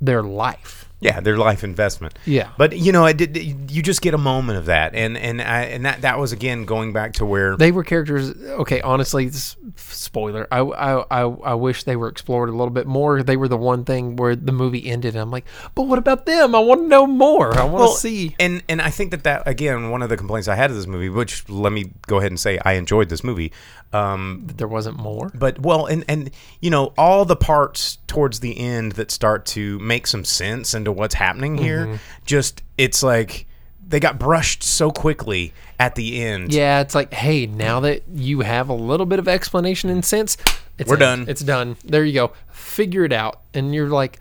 [0.00, 0.88] their life.
[1.02, 2.18] Yeah, their life investment.
[2.24, 2.50] Yeah.
[2.56, 3.36] but you know, I did.
[3.70, 6.64] You just get a moment of that, and and I, and that that was again
[6.64, 8.30] going back to where they were characters.
[8.30, 9.28] Okay, honestly,
[9.76, 10.46] spoiler.
[10.50, 13.22] I, I I I wish they were explored a little bit more.
[13.22, 15.14] They were the one thing where the movie ended.
[15.14, 15.44] And I'm like,
[15.74, 16.54] but what about them?
[16.54, 17.52] I want to know more.
[17.58, 18.34] I want to Well, see.
[18.38, 20.86] And and I think that that again one of the complaints I had of this
[20.86, 23.52] movie, which let me go ahead and say I enjoyed this movie.
[23.92, 25.30] Um, There wasn't more.
[25.34, 26.30] but well, and and
[26.60, 30.92] you know all the parts towards the end that start to make some sense into
[30.92, 31.96] what's happening here, Mm-hmm.
[32.26, 33.46] just it's like
[33.88, 36.52] they got brushed so quickly at the end.
[36.52, 40.36] Yeah, it's like, hey, now that you have a little bit of explanation and sense,
[40.78, 41.24] it's We're done.
[41.26, 41.76] It's done.
[41.84, 42.32] There you go.
[42.50, 43.40] Figure it out.
[43.54, 44.18] And you're like,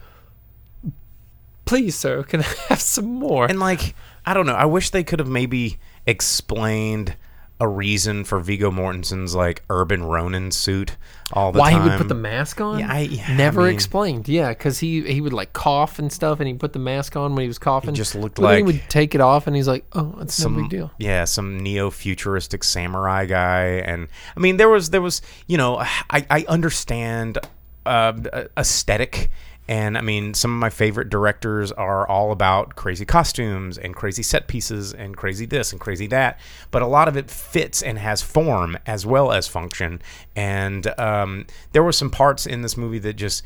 [1.66, 3.46] please, sir, can I have some more?
[3.46, 4.56] And like, I don't know.
[4.56, 7.16] I wish they could have maybe explained
[7.62, 10.98] a reason for Viggo Mortensen's like urban Ronin suit
[11.32, 11.62] all the time.
[11.62, 11.84] Why time.
[11.84, 12.80] he would put the mask on?
[12.80, 14.28] Yeah, I- yeah, I never mean- explained.
[14.28, 17.36] Yeah, because he he would like cough and stuff, and he put the mask on
[17.36, 17.94] when he was coughing.
[17.94, 20.56] just looked but then he would take it off, and he's like, "Oh, it's some
[20.56, 25.22] no big deal." yeah, some neo-futuristic samurai guy, and I mean there was there was
[25.48, 27.38] you know I I understand
[27.86, 28.14] uh,
[28.58, 29.30] aesthetic.
[29.72, 34.22] And I mean, some of my favorite directors are all about crazy costumes and crazy
[34.22, 36.42] set pieces and crazy this and crazy that.
[36.72, 40.02] But a lot of it fits and has form as well as function.
[40.36, 43.44] And um, there were some parts in this movie that just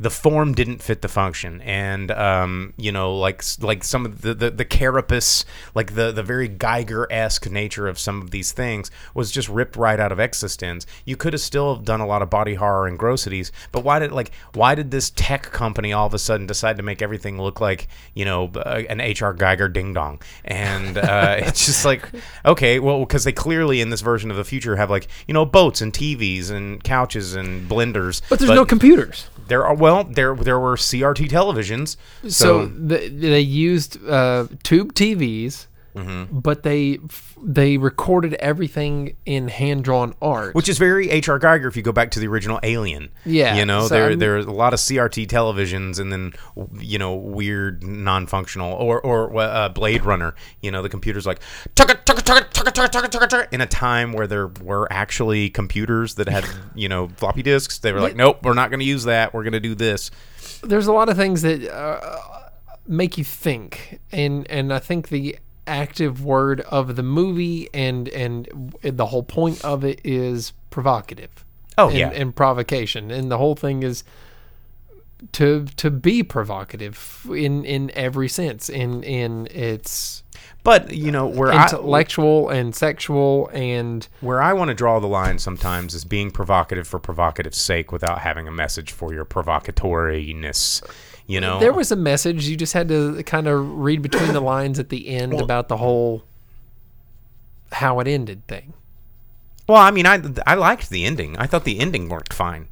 [0.00, 1.60] the form didn't fit the function.
[1.62, 6.22] And um, you know like like some of the the, the carapace like the the
[6.22, 10.86] very giger-esque nature of some of these things was just ripped right out of existence.
[11.04, 14.12] You could have still done a lot of body horror and grossities but why did
[14.12, 17.60] like why did this tech company all of a sudden decide to make everything look
[17.60, 22.08] like you know uh, an hr giger ding dong and uh, it's just like
[22.44, 25.44] okay well because they clearly in this version of the future have like you know
[25.44, 29.28] boats and tvs and couches and blenders But there's no computers.
[29.48, 31.96] there are well, there there were CRT televisions.
[32.22, 36.38] So, So, the, they used uh, tube TVs, Mm-hmm.
[36.40, 36.98] but they
[37.42, 40.54] they recorded everything in hand drawn art.
[40.54, 41.38] which is very H.R.
[41.38, 43.10] Giger if you go back to the original Alien.
[43.26, 46.32] Yeah, you know so there I'm- there's a lot of CRT televisions and then
[46.78, 50.34] you know weird non-functional or or uh, Blade Runner.
[50.62, 51.40] You know the computer's like
[51.74, 55.50] tucka tucka tucka tucka tucka tucka tucka tucka in a time where there were actually
[55.50, 57.78] computers that had you know floppy disks.
[57.78, 59.34] They were like, nope, we're not going to use that.
[59.34, 60.10] We're going to do this.
[60.62, 62.18] there's a lot of things that uh,
[62.86, 65.36] make you think, and and I think the
[65.66, 68.48] active word of the movie and and
[68.82, 71.44] the whole point of it is provocative.
[71.78, 72.10] Oh, and, yeah.
[72.10, 74.04] and provocation, and the whole thing is
[75.32, 80.22] to to be provocative in in every sense, in in its
[80.64, 85.08] But you know where I, intellectual and sexual and Where I want to draw the
[85.08, 90.82] line sometimes is being provocative for provocative's sake without having a message for your provocatoriness.
[91.26, 94.40] You know, there was a message you just had to kind of read between the
[94.40, 96.24] lines at the end about the whole
[97.72, 98.74] how it ended thing.
[99.68, 101.36] well, I mean, I I liked the ending.
[101.38, 102.68] I thought the ending worked fine.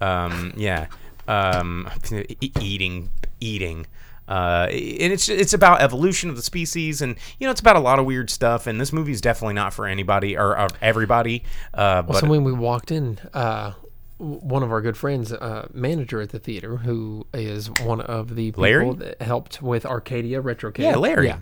[0.00, 0.86] Um, yeah,
[1.28, 3.86] um, e- eating, eating.
[4.26, 7.80] Uh, and it's it's about evolution of the species, and you know it's about a
[7.80, 8.66] lot of weird stuff.
[8.66, 11.44] And this movie is definitely not for anybody or, or everybody.
[11.72, 13.72] Uh, but so when we walked in, uh,
[14.18, 18.46] one of our good friends, uh, manager at the theater, who is one of the
[18.46, 18.94] people Larry?
[18.94, 20.78] that helped with Arkadia Retrocade.
[20.78, 21.26] Yeah, Larry.
[21.26, 21.38] Yeah.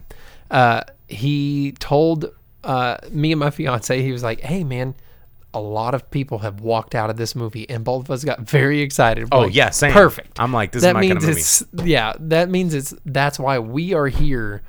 [0.51, 2.33] Uh, he told
[2.65, 4.95] uh, me and my fiance, he was like, "Hey, man."
[5.55, 8.41] A lot of people have walked out of this movie, and both of us got
[8.41, 9.25] very excited.
[9.31, 9.93] We're Oh, like, yeah, same.
[9.93, 10.41] perfect.
[10.41, 11.41] I'm like, this is that my kinda means movie.
[11.41, 12.15] it's yeah.
[12.19, 14.63] That means it's that's why we are here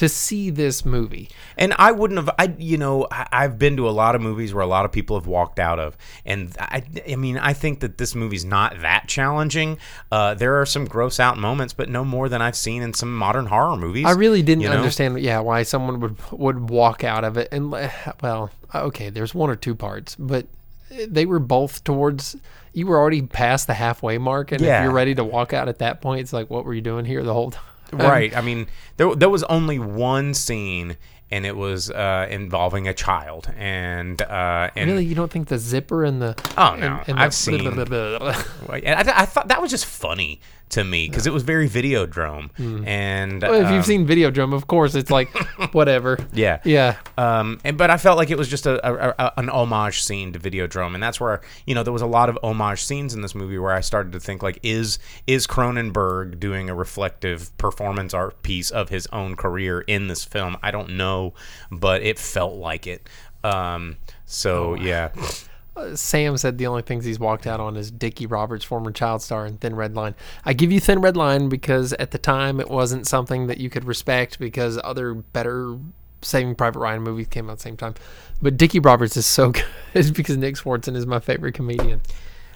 [0.00, 1.28] to see this movie.
[1.58, 2.30] And I wouldn't have.
[2.38, 4.92] I you know I, I've been to a lot of movies where a lot of
[4.92, 5.94] people have walked out of,
[6.24, 9.76] and I I mean I think that this movie's not that challenging.
[10.10, 13.14] Uh, there are some gross out moments, but no more than I've seen in some
[13.14, 14.06] modern horror movies.
[14.06, 14.76] I really didn't you know?
[14.76, 17.48] understand, yeah, why someone would would walk out of it.
[17.52, 20.46] And well, okay, there's one or two parts, but
[20.88, 22.38] they were both towards.
[22.72, 24.78] You were already past the halfway mark, and Yeah.
[24.78, 27.04] if you're ready to walk out at that point, it's like, what were you doing
[27.04, 27.64] here the whole time?
[27.92, 28.36] Right.
[28.36, 28.66] I mean,
[28.96, 30.96] there there was only one scene,
[31.30, 35.58] and it was uh, involving a child, and uh, and Really, you don't think the
[35.58, 36.98] zipper and the Oh, no.
[36.98, 37.64] and, and I've the, seen-
[38.68, 40.40] Well, and I, I thought that was just funny
[40.70, 42.50] to me because it was very Videodrome,
[42.86, 45.28] and if um, you've seen Videodrome, of course, it's like
[45.72, 46.18] whatever.
[46.32, 46.60] Yeah.
[46.64, 46.96] yeah.
[47.18, 50.32] Um, and but I felt like it was just a, a, a an homage scene
[50.32, 53.22] to Videodrome, and that's where you know there was a lot of homage scenes in
[53.22, 58.14] this movie where I started to think like, is is Cronenberg doing a reflective performance
[58.14, 60.56] art piece of his own career in this film?
[60.62, 61.34] I don't know,
[61.70, 63.08] but it felt like it.
[63.42, 63.96] Um,
[64.26, 65.10] so yeah,
[65.94, 69.46] Sam said the only things he's walked out on is Dickie Roberts, former child star,
[69.46, 70.14] and Thin Red Line.
[70.44, 73.70] I give you Thin Red Line because at the time it wasn't something that you
[73.70, 75.78] could respect because other better
[76.22, 77.94] Saving Private Ryan movies came out at the same time.
[78.42, 79.52] But Dickie Roberts is so
[79.92, 82.02] good because Nick Swardson is my favorite comedian.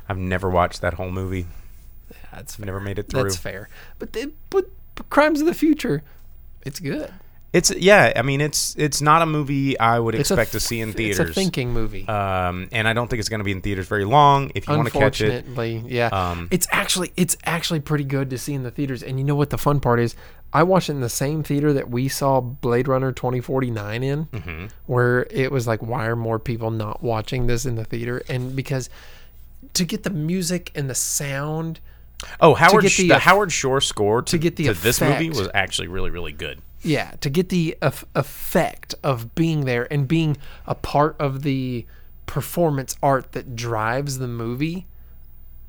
[0.09, 1.47] I've never watched that whole movie.
[2.33, 3.23] That's I've never made it through.
[3.23, 3.69] That's fair.
[3.99, 4.67] But, the, but
[5.09, 6.03] Crimes of the Future,
[6.67, 7.13] it's good.
[7.55, 8.13] It's yeah.
[8.17, 11.21] I mean, it's it's not a movie I would It's expect to see in theaters.
[11.21, 12.07] It's a thinking movie.
[12.09, 14.51] Um, and I don't think it's going to be in theaters very long.
[14.57, 16.09] If you want to catch it, Unfortunately, yeah.
[16.09, 19.05] Um, it's actually it's actually pretty good to see in the theaters.
[19.05, 20.17] And you know what the fun part is?
[20.53, 24.67] I watched it in the same theater that we saw Blade Runner 2049 in, Mm-hmm.
[24.87, 28.23] where it was like, why are more people not watching this in the theater?
[28.29, 28.91] And because
[29.75, 31.79] to get the music and the sound,
[32.41, 35.49] Oh, Howard, the the, Howard Shore score to, to get the to this movie was
[35.55, 36.61] actually really, really good.
[36.85, 41.87] Yeah, to get the eff- effect of being there and being a part of the
[42.27, 44.87] performance art that drives the movie,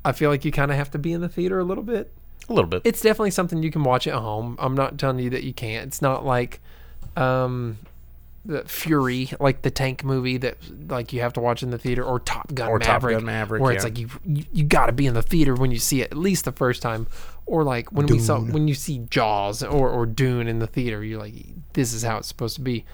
[0.04, 2.12] I feel like you kind of have to be in the theater a little bit.
[2.48, 2.82] A little bit.
[2.84, 4.56] it's definitely something you can watch at home.
[4.60, 5.88] I'm not telling you that you can't.
[5.88, 6.60] It's not like
[7.16, 7.78] um
[8.46, 10.56] The fury, like the tank movie that
[10.88, 13.60] like you have to watch in the theater, or Top Gun Or Top Gun Maverick,
[13.60, 16.00] where it's like you you, you got to be in the theater when you see
[16.02, 17.08] it at least the first time,
[17.44, 21.02] or like when we saw when you see Jaws or or Dune in the theater,
[21.02, 21.34] you're like,
[21.72, 22.84] this is how it's supposed to be.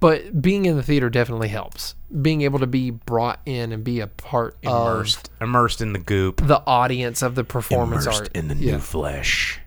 [0.00, 1.96] But being in the theater definitely helps.
[2.22, 6.46] Being able to be brought in and be a part immersed, immersed in the goop,
[6.46, 8.72] the audience of the performance immersed art in the Yeah.
[8.74, 9.60] new flesh.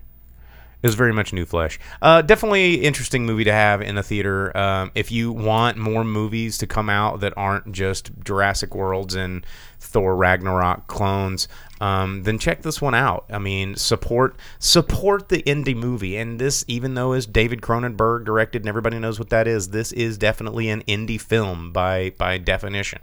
[0.82, 1.78] It was very much new flesh.
[2.00, 4.56] Uh, definitely interesting movie to have in the theater.
[4.56, 9.46] Um, if you want more movies to come out that aren't just Jurassic Worlds and
[9.92, 11.48] Thor Ragnarok clones,
[11.80, 13.26] um, then check this one out.
[13.28, 16.16] I mean, support support the indie movie.
[16.16, 19.92] And this, even though is David Cronenberg directed, and everybody knows what that is, this
[19.92, 23.00] is definitely an indie film by by definition.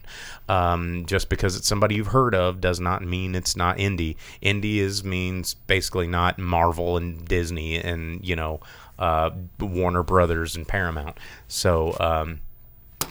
[0.48, 4.16] Um, just because it's somebody you've heard of does not mean it's not indie.
[4.42, 8.62] Indie is means basically not Marvel and Disney and you know
[8.98, 9.30] uh,
[9.60, 11.18] Warner Brothers and Paramount.
[11.48, 12.40] So um,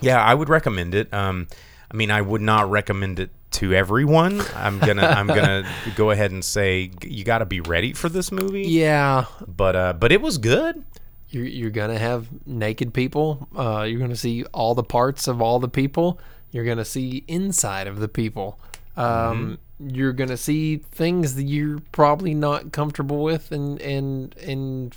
[0.00, 1.12] yeah, I would recommend it.
[1.12, 1.46] Um,
[1.90, 4.40] I mean, I would not recommend it to everyone.
[4.56, 8.32] I'm gonna I'm gonna go ahead and say you got to be ready for this
[8.32, 8.62] movie.
[8.62, 10.84] Yeah, But uh, but it was good.
[11.30, 13.48] you're, you're gonna have naked people.
[13.54, 16.18] Uh, you're gonna see all the parts of all the people.
[16.50, 18.59] You're gonna see inside of the people.
[18.96, 24.96] Um, You're gonna see things that you're probably not comfortable with, and and and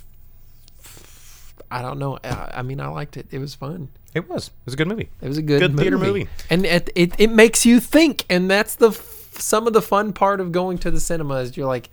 [1.72, 2.18] I don't know.
[2.22, 3.26] I, I mean, I liked it.
[3.30, 3.88] It was fun.
[4.14, 4.48] It was.
[4.48, 5.08] It was a good movie.
[5.22, 5.82] It was a good, Good movie.
[5.82, 6.28] theater movie.
[6.50, 10.12] and it, it it makes you think, and that's the f- some of the fun
[10.12, 11.88] part of going to the cinema is you're like,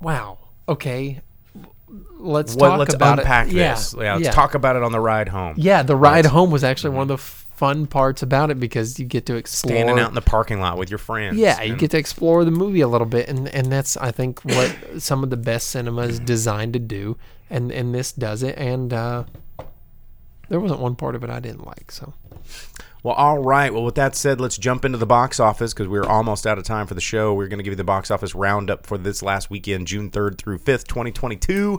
[0.00, 0.38] wow,
[0.68, 1.20] okay,
[2.18, 3.54] let's What, talk let's about unpack it.
[3.54, 3.94] Yeah, this.
[3.98, 4.30] Yeah, let's yeah.
[4.32, 5.54] talk about it on the ride home.
[5.56, 7.16] Yeah, the ride home was actually one of the
[7.60, 9.74] fun parts about it because you get to explore.
[9.74, 11.36] Standing out in the parking lot with your friends.
[11.36, 14.40] yeah, you get to explore the movie a little bit, and and that's I think
[14.40, 17.18] what some of the best cinema is designed to do,
[17.50, 18.56] and and this does it.
[18.56, 19.24] And uh,
[20.48, 21.92] there wasn't one part of it I didn't like.
[21.92, 22.14] So
[23.02, 23.74] Well, all right.
[23.74, 26.64] Well, with that said, let's jump into the box office because we're almost out of
[26.64, 27.34] time for the show.
[27.34, 30.38] We're going to give you the box office roundup for this last weekend, June 3rd
[30.38, 31.78] through 5th, 2022.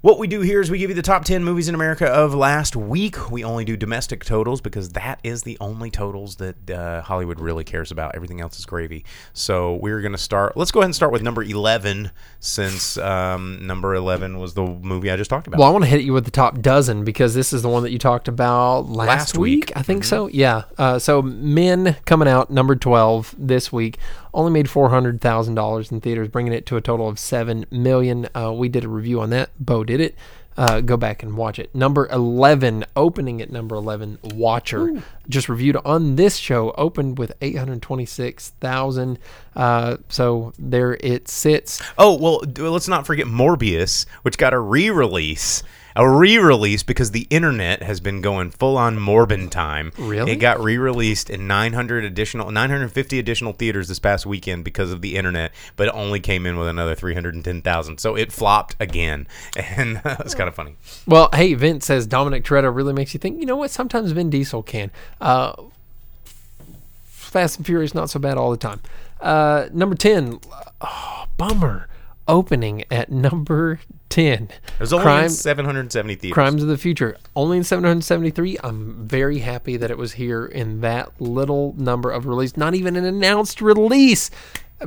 [0.00, 2.32] What we do here is we give you the top 10 movies in America of
[2.32, 3.32] last week.
[3.32, 7.64] We only do domestic totals because that is the only totals that uh, Hollywood really
[7.64, 8.14] cares about.
[8.14, 9.04] Everything else is gravy.
[9.32, 10.56] So we're going to start.
[10.56, 15.10] Let's go ahead and start with number 11 since um, number 11 was the movie
[15.10, 15.58] I just talked about.
[15.58, 17.82] Well, I want to hit you with the top dozen because this is the one
[17.82, 19.40] that you talked about last, Last week.
[19.40, 19.66] week.
[19.70, 19.78] Mm-hmm.
[19.80, 20.28] I think so.
[20.28, 20.62] Yeah.
[20.78, 23.98] Uh, so Men coming out number twelve this week
[24.32, 27.66] only made four hundred thousand dollars in theaters, bringing it to a total of seven
[27.70, 28.28] million.
[28.34, 29.50] Uh, we did a review on that.
[29.58, 30.14] Bo did it.
[30.56, 31.72] Uh, go back and watch it.
[31.72, 37.56] Number eleven, opening at number eleven, Watcher, just reviewed on this show, opened with eight
[37.56, 39.20] hundred twenty-six thousand.
[39.54, 41.80] Uh, so there it sits.
[41.96, 45.62] Oh well, let's not forget Morbius, which got a re-release.
[45.98, 49.90] A re-release because the internet has been going full on Morbin time.
[49.98, 50.30] Really?
[50.30, 55.16] It got re-released in 900 additional, 950 additional theaters this past weekend because of the
[55.16, 57.98] internet, but it only came in with another 310,000.
[57.98, 59.26] So it flopped again,
[59.56, 60.76] and it's kind of funny.
[61.04, 63.40] Well, hey, Vince says Dominic Toretto really makes you think.
[63.40, 63.72] You know what?
[63.72, 64.92] Sometimes Vin Diesel can.
[65.20, 65.52] Uh,
[67.28, 68.80] Fast and Furious, not so bad all the time.
[69.20, 70.38] Uh, number 10,
[70.80, 71.88] oh, bummer.
[72.28, 74.48] Opening at number 10.
[74.76, 76.34] There's only Crime, 770 theaters.
[76.34, 77.16] Crimes of the Future.
[77.34, 78.58] Only in 773.
[78.62, 82.56] I'm very happy that it was here in that little number of release.
[82.56, 84.30] Not even an announced release.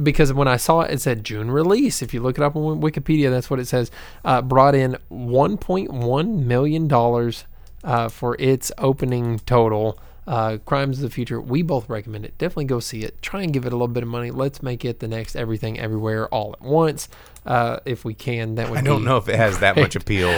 [0.02, 2.02] Because when I saw it, it said June release.
[2.02, 3.92] If you look it up on Wikipedia, that's what it says.
[4.24, 7.34] Uh, brought in $1.1 million
[7.84, 10.00] uh, for its opening total.
[10.28, 11.42] Uh, Crimes of the Future.
[11.42, 12.38] We both recommend it.
[12.38, 13.20] Definitely go see it.
[13.24, 14.30] Try and give it a little bit of money.
[14.30, 17.10] Let's make it the next Everything Everywhere all at once.
[17.44, 19.96] Uh, if we can, that would be I don't know if it has that much
[19.96, 20.30] appeal,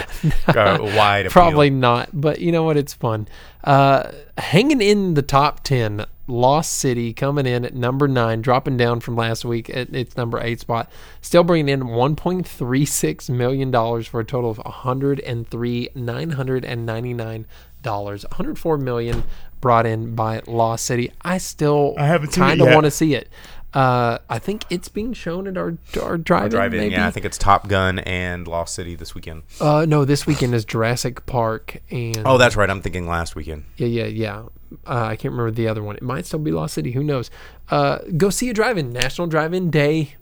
[0.48, 1.32] uh, wide appeal.
[1.32, 2.78] Probably not, but you know what?
[2.78, 3.28] It's fun.
[3.62, 9.00] Uh, hanging in the top 10, Lost City coming in at number nine, dropping down
[9.00, 10.90] from last week at its number eight spot.
[11.20, 13.70] Still bringing in $1.36 million
[14.04, 17.44] for a total of $103,999.
[17.84, 19.24] $104 million
[19.64, 21.10] brought in by Lost City.
[21.22, 23.30] I still I haven't seen it kind of want to see it.
[23.72, 26.50] Uh, I think it's being shown at our our drive-in.
[26.50, 26.92] Drive in, maybe?
[26.94, 27.06] yeah.
[27.08, 29.42] I think it's Top Gun and Lost City this weekend.
[29.60, 32.68] Uh, no, this weekend is Jurassic Park and Oh, that's right.
[32.68, 33.64] I'm thinking last weekend.
[33.78, 34.42] Yeah, yeah, yeah.
[34.86, 35.96] Uh, I can't remember the other one.
[35.96, 36.92] It might still be Lost City.
[36.92, 37.30] Who knows?
[37.70, 38.92] Uh, go see a drive-in.
[38.92, 40.14] National Drive-In Day.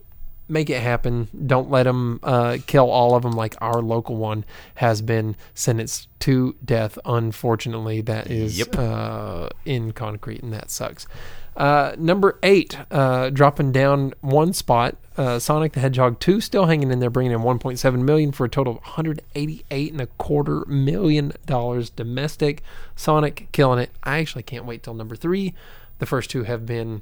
[0.53, 1.29] Make it happen.
[1.47, 4.45] Don't let them uh, kill all of them like our local one
[4.75, 6.99] has been sentenced to death.
[7.07, 8.77] Unfortunately, that is Yep.
[8.79, 11.07] uh, in concrete, and that sucks.
[11.57, 14.97] Uh, number eight, uh, dropping down one spot.
[15.17, 18.49] Uh, Sonic the Hedgehog 2 still hanging in there, bringing in 1.7 million for a
[18.51, 22.63] total of 188 and a quarter million dollars domestic.
[22.95, 23.91] Sonic killing it.
[24.03, 25.55] I actually can't wait till number three.
[25.99, 27.01] The first two have been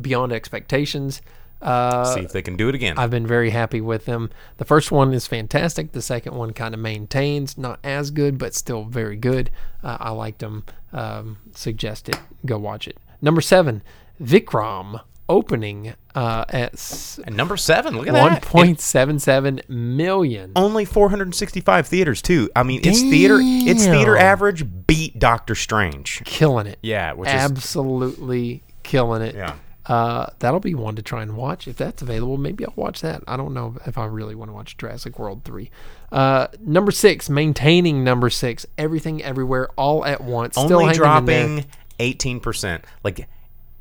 [0.00, 1.22] beyond expectations.
[1.64, 2.98] Uh, See if they can do it again.
[2.98, 4.30] I've been very happy with them.
[4.58, 5.92] The first one is fantastic.
[5.92, 9.50] The second one kind of maintains, not as good, but still very good.
[9.82, 10.64] Uh, I liked them.
[10.92, 12.18] Um, suggest it.
[12.44, 12.98] Go watch it.
[13.22, 13.82] Number seven,
[14.22, 18.42] Vikram opening uh, at s- and number seven, look at that.
[18.42, 20.52] 1.77 million.
[20.54, 22.50] only 465 theaters too.
[22.54, 26.22] I mean, its theater its theater average beat Doctor Strange.
[26.24, 26.78] Killing it.
[26.82, 29.34] Yeah, which is Absolutely killing it.
[29.34, 29.54] Yeah.
[29.86, 32.38] Uh, that'll be one to try and watch if that's available.
[32.38, 33.22] Maybe I'll watch that.
[33.28, 35.70] I don't know if I really want to watch Jurassic World three.
[36.10, 40.54] Uh, number six, maintaining number six, everything everywhere all at once.
[40.56, 41.66] Still only dropping
[41.98, 42.82] 18%.
[43.02, 43.28] Like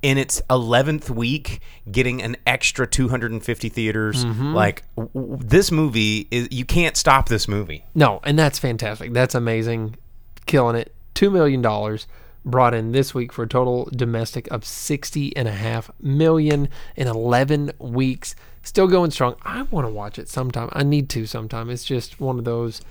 [0.02, 4.26] in its 11th week getting an extra 250 theaters.
[4.26, 4.54] Mm-hmm.
[4.54, 7.86] Like w- w- this movie is you can't stop this movie.
[7.96, 9.14] No, and that's fantastic.
[9.14, 9.96] That's amazing.
[10.46, 10.94] Killing it.
[11.14, 12.08] Two million dollars
[12.46, 17.08] brought in this week for a total domestic of sixty and a half million in
[17.08, 18.36] eleven weeks.
[18.62, 19.36] Still going strong.
[19.44, 20.70] I want to watch it sometime.
[20.74, 21.70] I need to sometime.
[21.70, 22.82] It's just one of those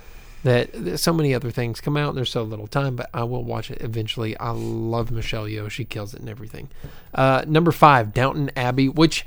[0.45, 3.45] that so many other things come out and there's so little time, but I will
[3.45, 4.37] watch it eventually.
[4.39, 5.71] I love Michelle Yeoh.
[5.71, 6.69] She kills it and everything.
[7.15, 9.25] Uh, number five, Downton Abbey, which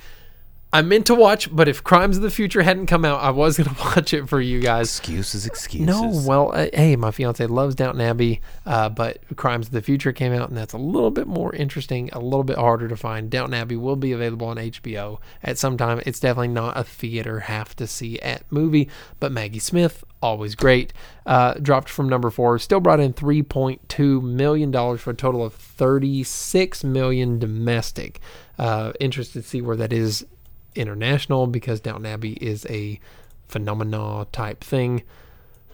[0.73, 3.57] I meant to watch, but if Crimes of the Future hadn't come out, I was
[3.57, 4.89] going to watch it for you guys.
[4.97, 5.87] Excuses, excuses.
[5.87, 10.11] No, well, uh, hey, my fiance loves Downton Abbey, uh, but Crimes of the Future
[10.11, 13.29] came out, and that's a little bit more interesting, a little bit harder to find.
[13.29, 16.01] Downton Abbey will be available on HBO at some time.
[16.05, 18.89] It's definitely not a theater have to see at movie,
[19.21, 20.91] but Maggie Smith, always great.
[21.25, 25.15] Uh, dropped from number four, still brought in three point two million dollars for a
[25.15, 28.19] total of thirty six million domestic.
[28.57, 30.25] Uh, interested to see where that is
[30.75, 32.99] international because Downton Abbey is a
[33.47, 35.03] phenomena type thing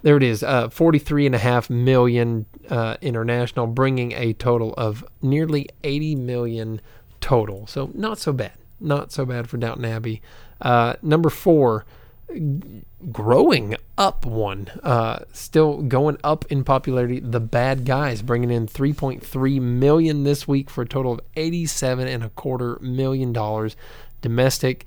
[0.03, 6.81] There it is, uh, 43.5 million uh, international, bringing a total of nearly 80 million
[7.19, 7.67] total.
[7.67, 8.53] So not so bad.
[8.79, 10.21] Not so bad for Downton Abbey.
[10.59, 11.85] Uh, number four,
[12.33, 17.19] g- growing up one, uh, still going up in popularity.
[17.19, 22.23] The Bad Guys bringing in 3.3 million this week for a total of 87 and
[22.23, 23.75] a quarter million dollars
[24.21, 24.85] domestic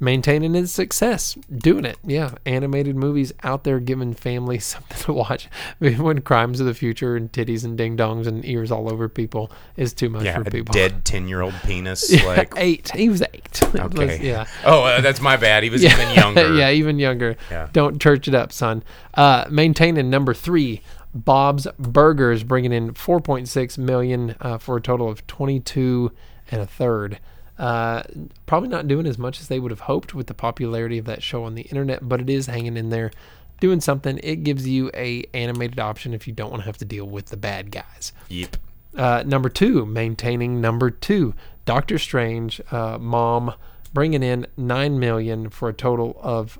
[0.00, 1.96] maintaining its success, doing it.
[2.04, 5.48] Yeah, animated movies out there giving families something to watch.
[5.80, 8.92] I mean, when crimes of the future and titties and ding dongs and ears all
[8.92, 10.72] over people is too much Yeah, for a people.
[10.72, 12.12] dead ten-year-old penis.
[12.12, 12.90] Yeah, Like, eight.
[12.90, 13.62] He was eight.
[13.74, 14.46] Okay, yeah.
[14.64, 15.62] Oh, uh, that's my bad.
[15.62, 16.54] He was even younger.
[16.54, 17.36] yeah, even younger.
[17.50, 17.68] Yeah.
[17.72, 18.82] Don't church it up, son.
[19.14, 20.82] Uh, maintaining number three,
[21.14, 26.10] Bob's Burgers, bringing in 4.6 million uh, for a total of 22
[26.50, 27.20] and a third.
[27.58, 28.02] Uh,
[28.46, 31.22] probably not doing as much as they would have hoped with the popularity of that
[31.22, 33.12] show on the internet, but it is hanging in there,
[33.60, 34.18] doing something.
[34.24, 37.26] It gives you a animated option if you don't want to have to deal with
[37.26, 38.12] the bad guys.
[38.28, 38.56] Yep.
[38.96, 41.34] Uh, number two, maintaining number two,
[41.64, 43.54] Doctor Strange, uh, mom,
[43.92, 46.58] bringing in nine million for a total of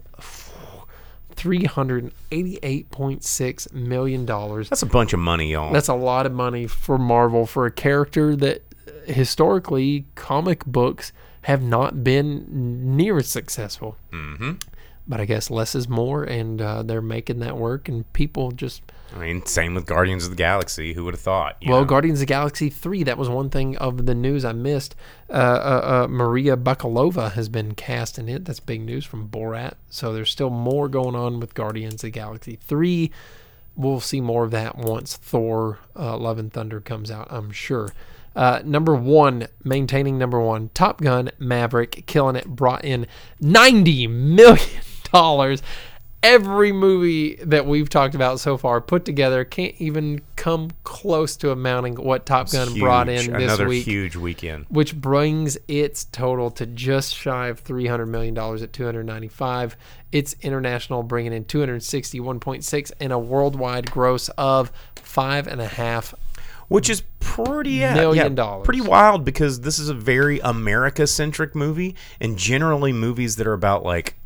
[1.30, 4.68] three hundred eighty-eight point six million dollars.
[4.68, 5.72] That's a bunch of money, y'all.
[5.72, 8.62] That's a lot of money for Marvel for a character that
[9.06, 11.12] historically comic books
[11.42, 13.96] have not been near as successful.
[14.12, 14.52] Mm-hmm.
[15.06, 18.80] But I guess less is more, and uh, they're making that work, and people just
[19.14, 20.94] I mean, same with Guardians of the Galaxy.
[20.94, 21.56] Who would have thought?
[21.66, 21.84] well, know?
[21.84, 24.96] Guardians of the Galaxy 3, that was one thing of the news I missed.
[25.30, 28.44] Uh, uh, uh, Maria Bakalova has been cast in it.
[28.44, 29.74] That's big news from Borat.
[29.88, 33.10] So there's still more going on with Guardians of the Galaxy 3.
[33.76, 37.90] We'll see more of that once Thor uh, Love and Thunder comes out, I'm sure.
[38.34, 43.06] Uh, number one, maintaining number one, Top Gun Maverick, killing it, brought in
[43.40, 44.58] $90 million
[46.24, 51.50] every movie that we've talked about so far put together can't even come close to
[51.50, 52.80] amounting what Top Gun Huge.
[52.80, 54.64] brought in this Another week, huge weekend.
[54.70, 59.04] which brings its total to just shy of three hundred million dollars at two hundred
[59.04, 59.76] ninety-five.
[60.12, 65.46] It's international, bringing in two hundred sixty-one point six and a worldwide gross of five
[65.46, 66.14] and a half.
[66.68, 68.64] Which is pretty uh, yeah, Million yeah, dollars.
[68.64, 73.52] Pretty wild because this is a very America centric movie, and generally movies that are
[73.52, 74.16] about like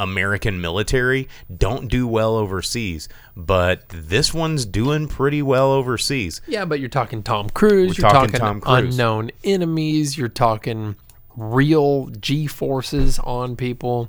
[0.00, 3.08] American military don't do well overseas.
[3.36, 6.40] But this one's doing pretty well overseas.
[6.46, 7.98] Yeah, but you're talking Tom Cruise.
[7.98, 8.94] We're you're talking talking, Cruise.
[8.94, 10.16] unknown enemies.
[10.16, 10.94] You're talking
[11.36, 14.08] real G forces on people.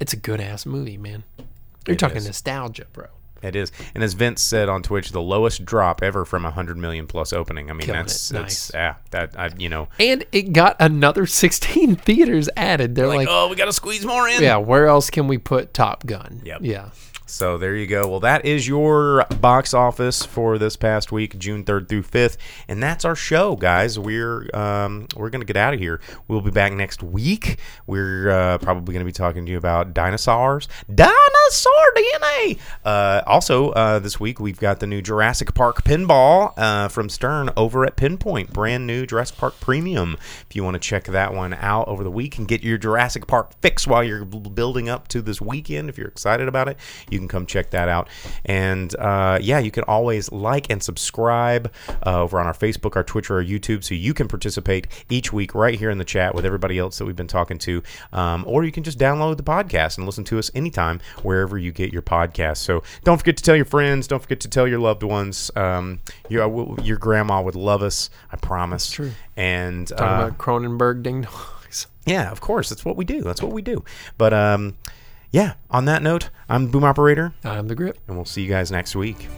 [0.00, 1.24] It's a good ass movie, man.
[1.86, 2.26] You're It talking is.
[2.26, 3.06] nostalgia, bro.
[3.42, 6.76] It is, and as Vince said on Twitch, the lowest drop ever from a hundred
[6.76, 7.70] million plus opening.
[7.70, 8.34] I mean, that's it.
[8.34, 8.74] that's Nice.
[8.74, 12.94] yeah, that I you know, And it got another 16 theaters added.
[12.94, 14.42] They're like, like, oh, we got to squeeze more in.
[14.42, 16.42] yeah, where else can we put Top Gun?
[16.44, 16.60] Yep.
[16.62, 16.90] Yeah.
[17.30, 18.08] So there you go.
[18.08, 22.82] Well, that is your box office for this past week, June third through fifth, and
[22.82, 23.98] that's our show, guys.
[23.98, 26.00] We're um, we're gonna get out of here.
[26.26, 27.58] We'll be back next week.
[27.86, 30.68] We're uh, probably gonna be talking to you about dinosaurs.
[30.92, 31.18] dinosaurs,
[31.48, 32.58] dinosaur DNA.
[32.84, 37.50] Uh, also, uh, this week we've got the new Jurassic Park pinball uh, from Stern
[37.56, 40.16] over at Pinpoint, brand new Jurassic Park Premium.
[40.48, 43.26] If you want to check that one out over the week and get your Jurassic
[43.26, 46.76] Park fix while you're building up to this weekend, if you're excited about it,
[47.10, 48.08] you can come check that out.
[48.44, 51.72] And uh, yeah, you can always like and subscribe
[52.06, 55.54] uh, over on our Facebook, our Twitter, our YouTube, so you can participate each week
[55.54, 57.82] right here in the chat with everybody else that we've been talking to.
[58.12, 61.00] Um, or you can just download the podcast and listen to us anytime
[61.38, 62.58] wherever you get your podcast.
[62.58, 64.06] So don't forget to tell your friends.
[64.06, 65.50] Don't forget to tell your loved ones.
[65.56, 68.10] Um, your your grandma would love us.
[68.32, 68.90] I promise.
[68.90, 69.12] true.
[69.36, 71.86] And Talking uh, about Cronenberg ding dongs.
[72.06, 72.68] yeah, of course.
[72.68, 73.22] That's what we do.
[73.22, 73.84] That's what we do.
[74.16, 74.76] But um,
[75.30, 77.98] yeah, on that note, I'm Boom Operator, I'm the grip.
[78.08, 79.28] and we'll see you guys next week.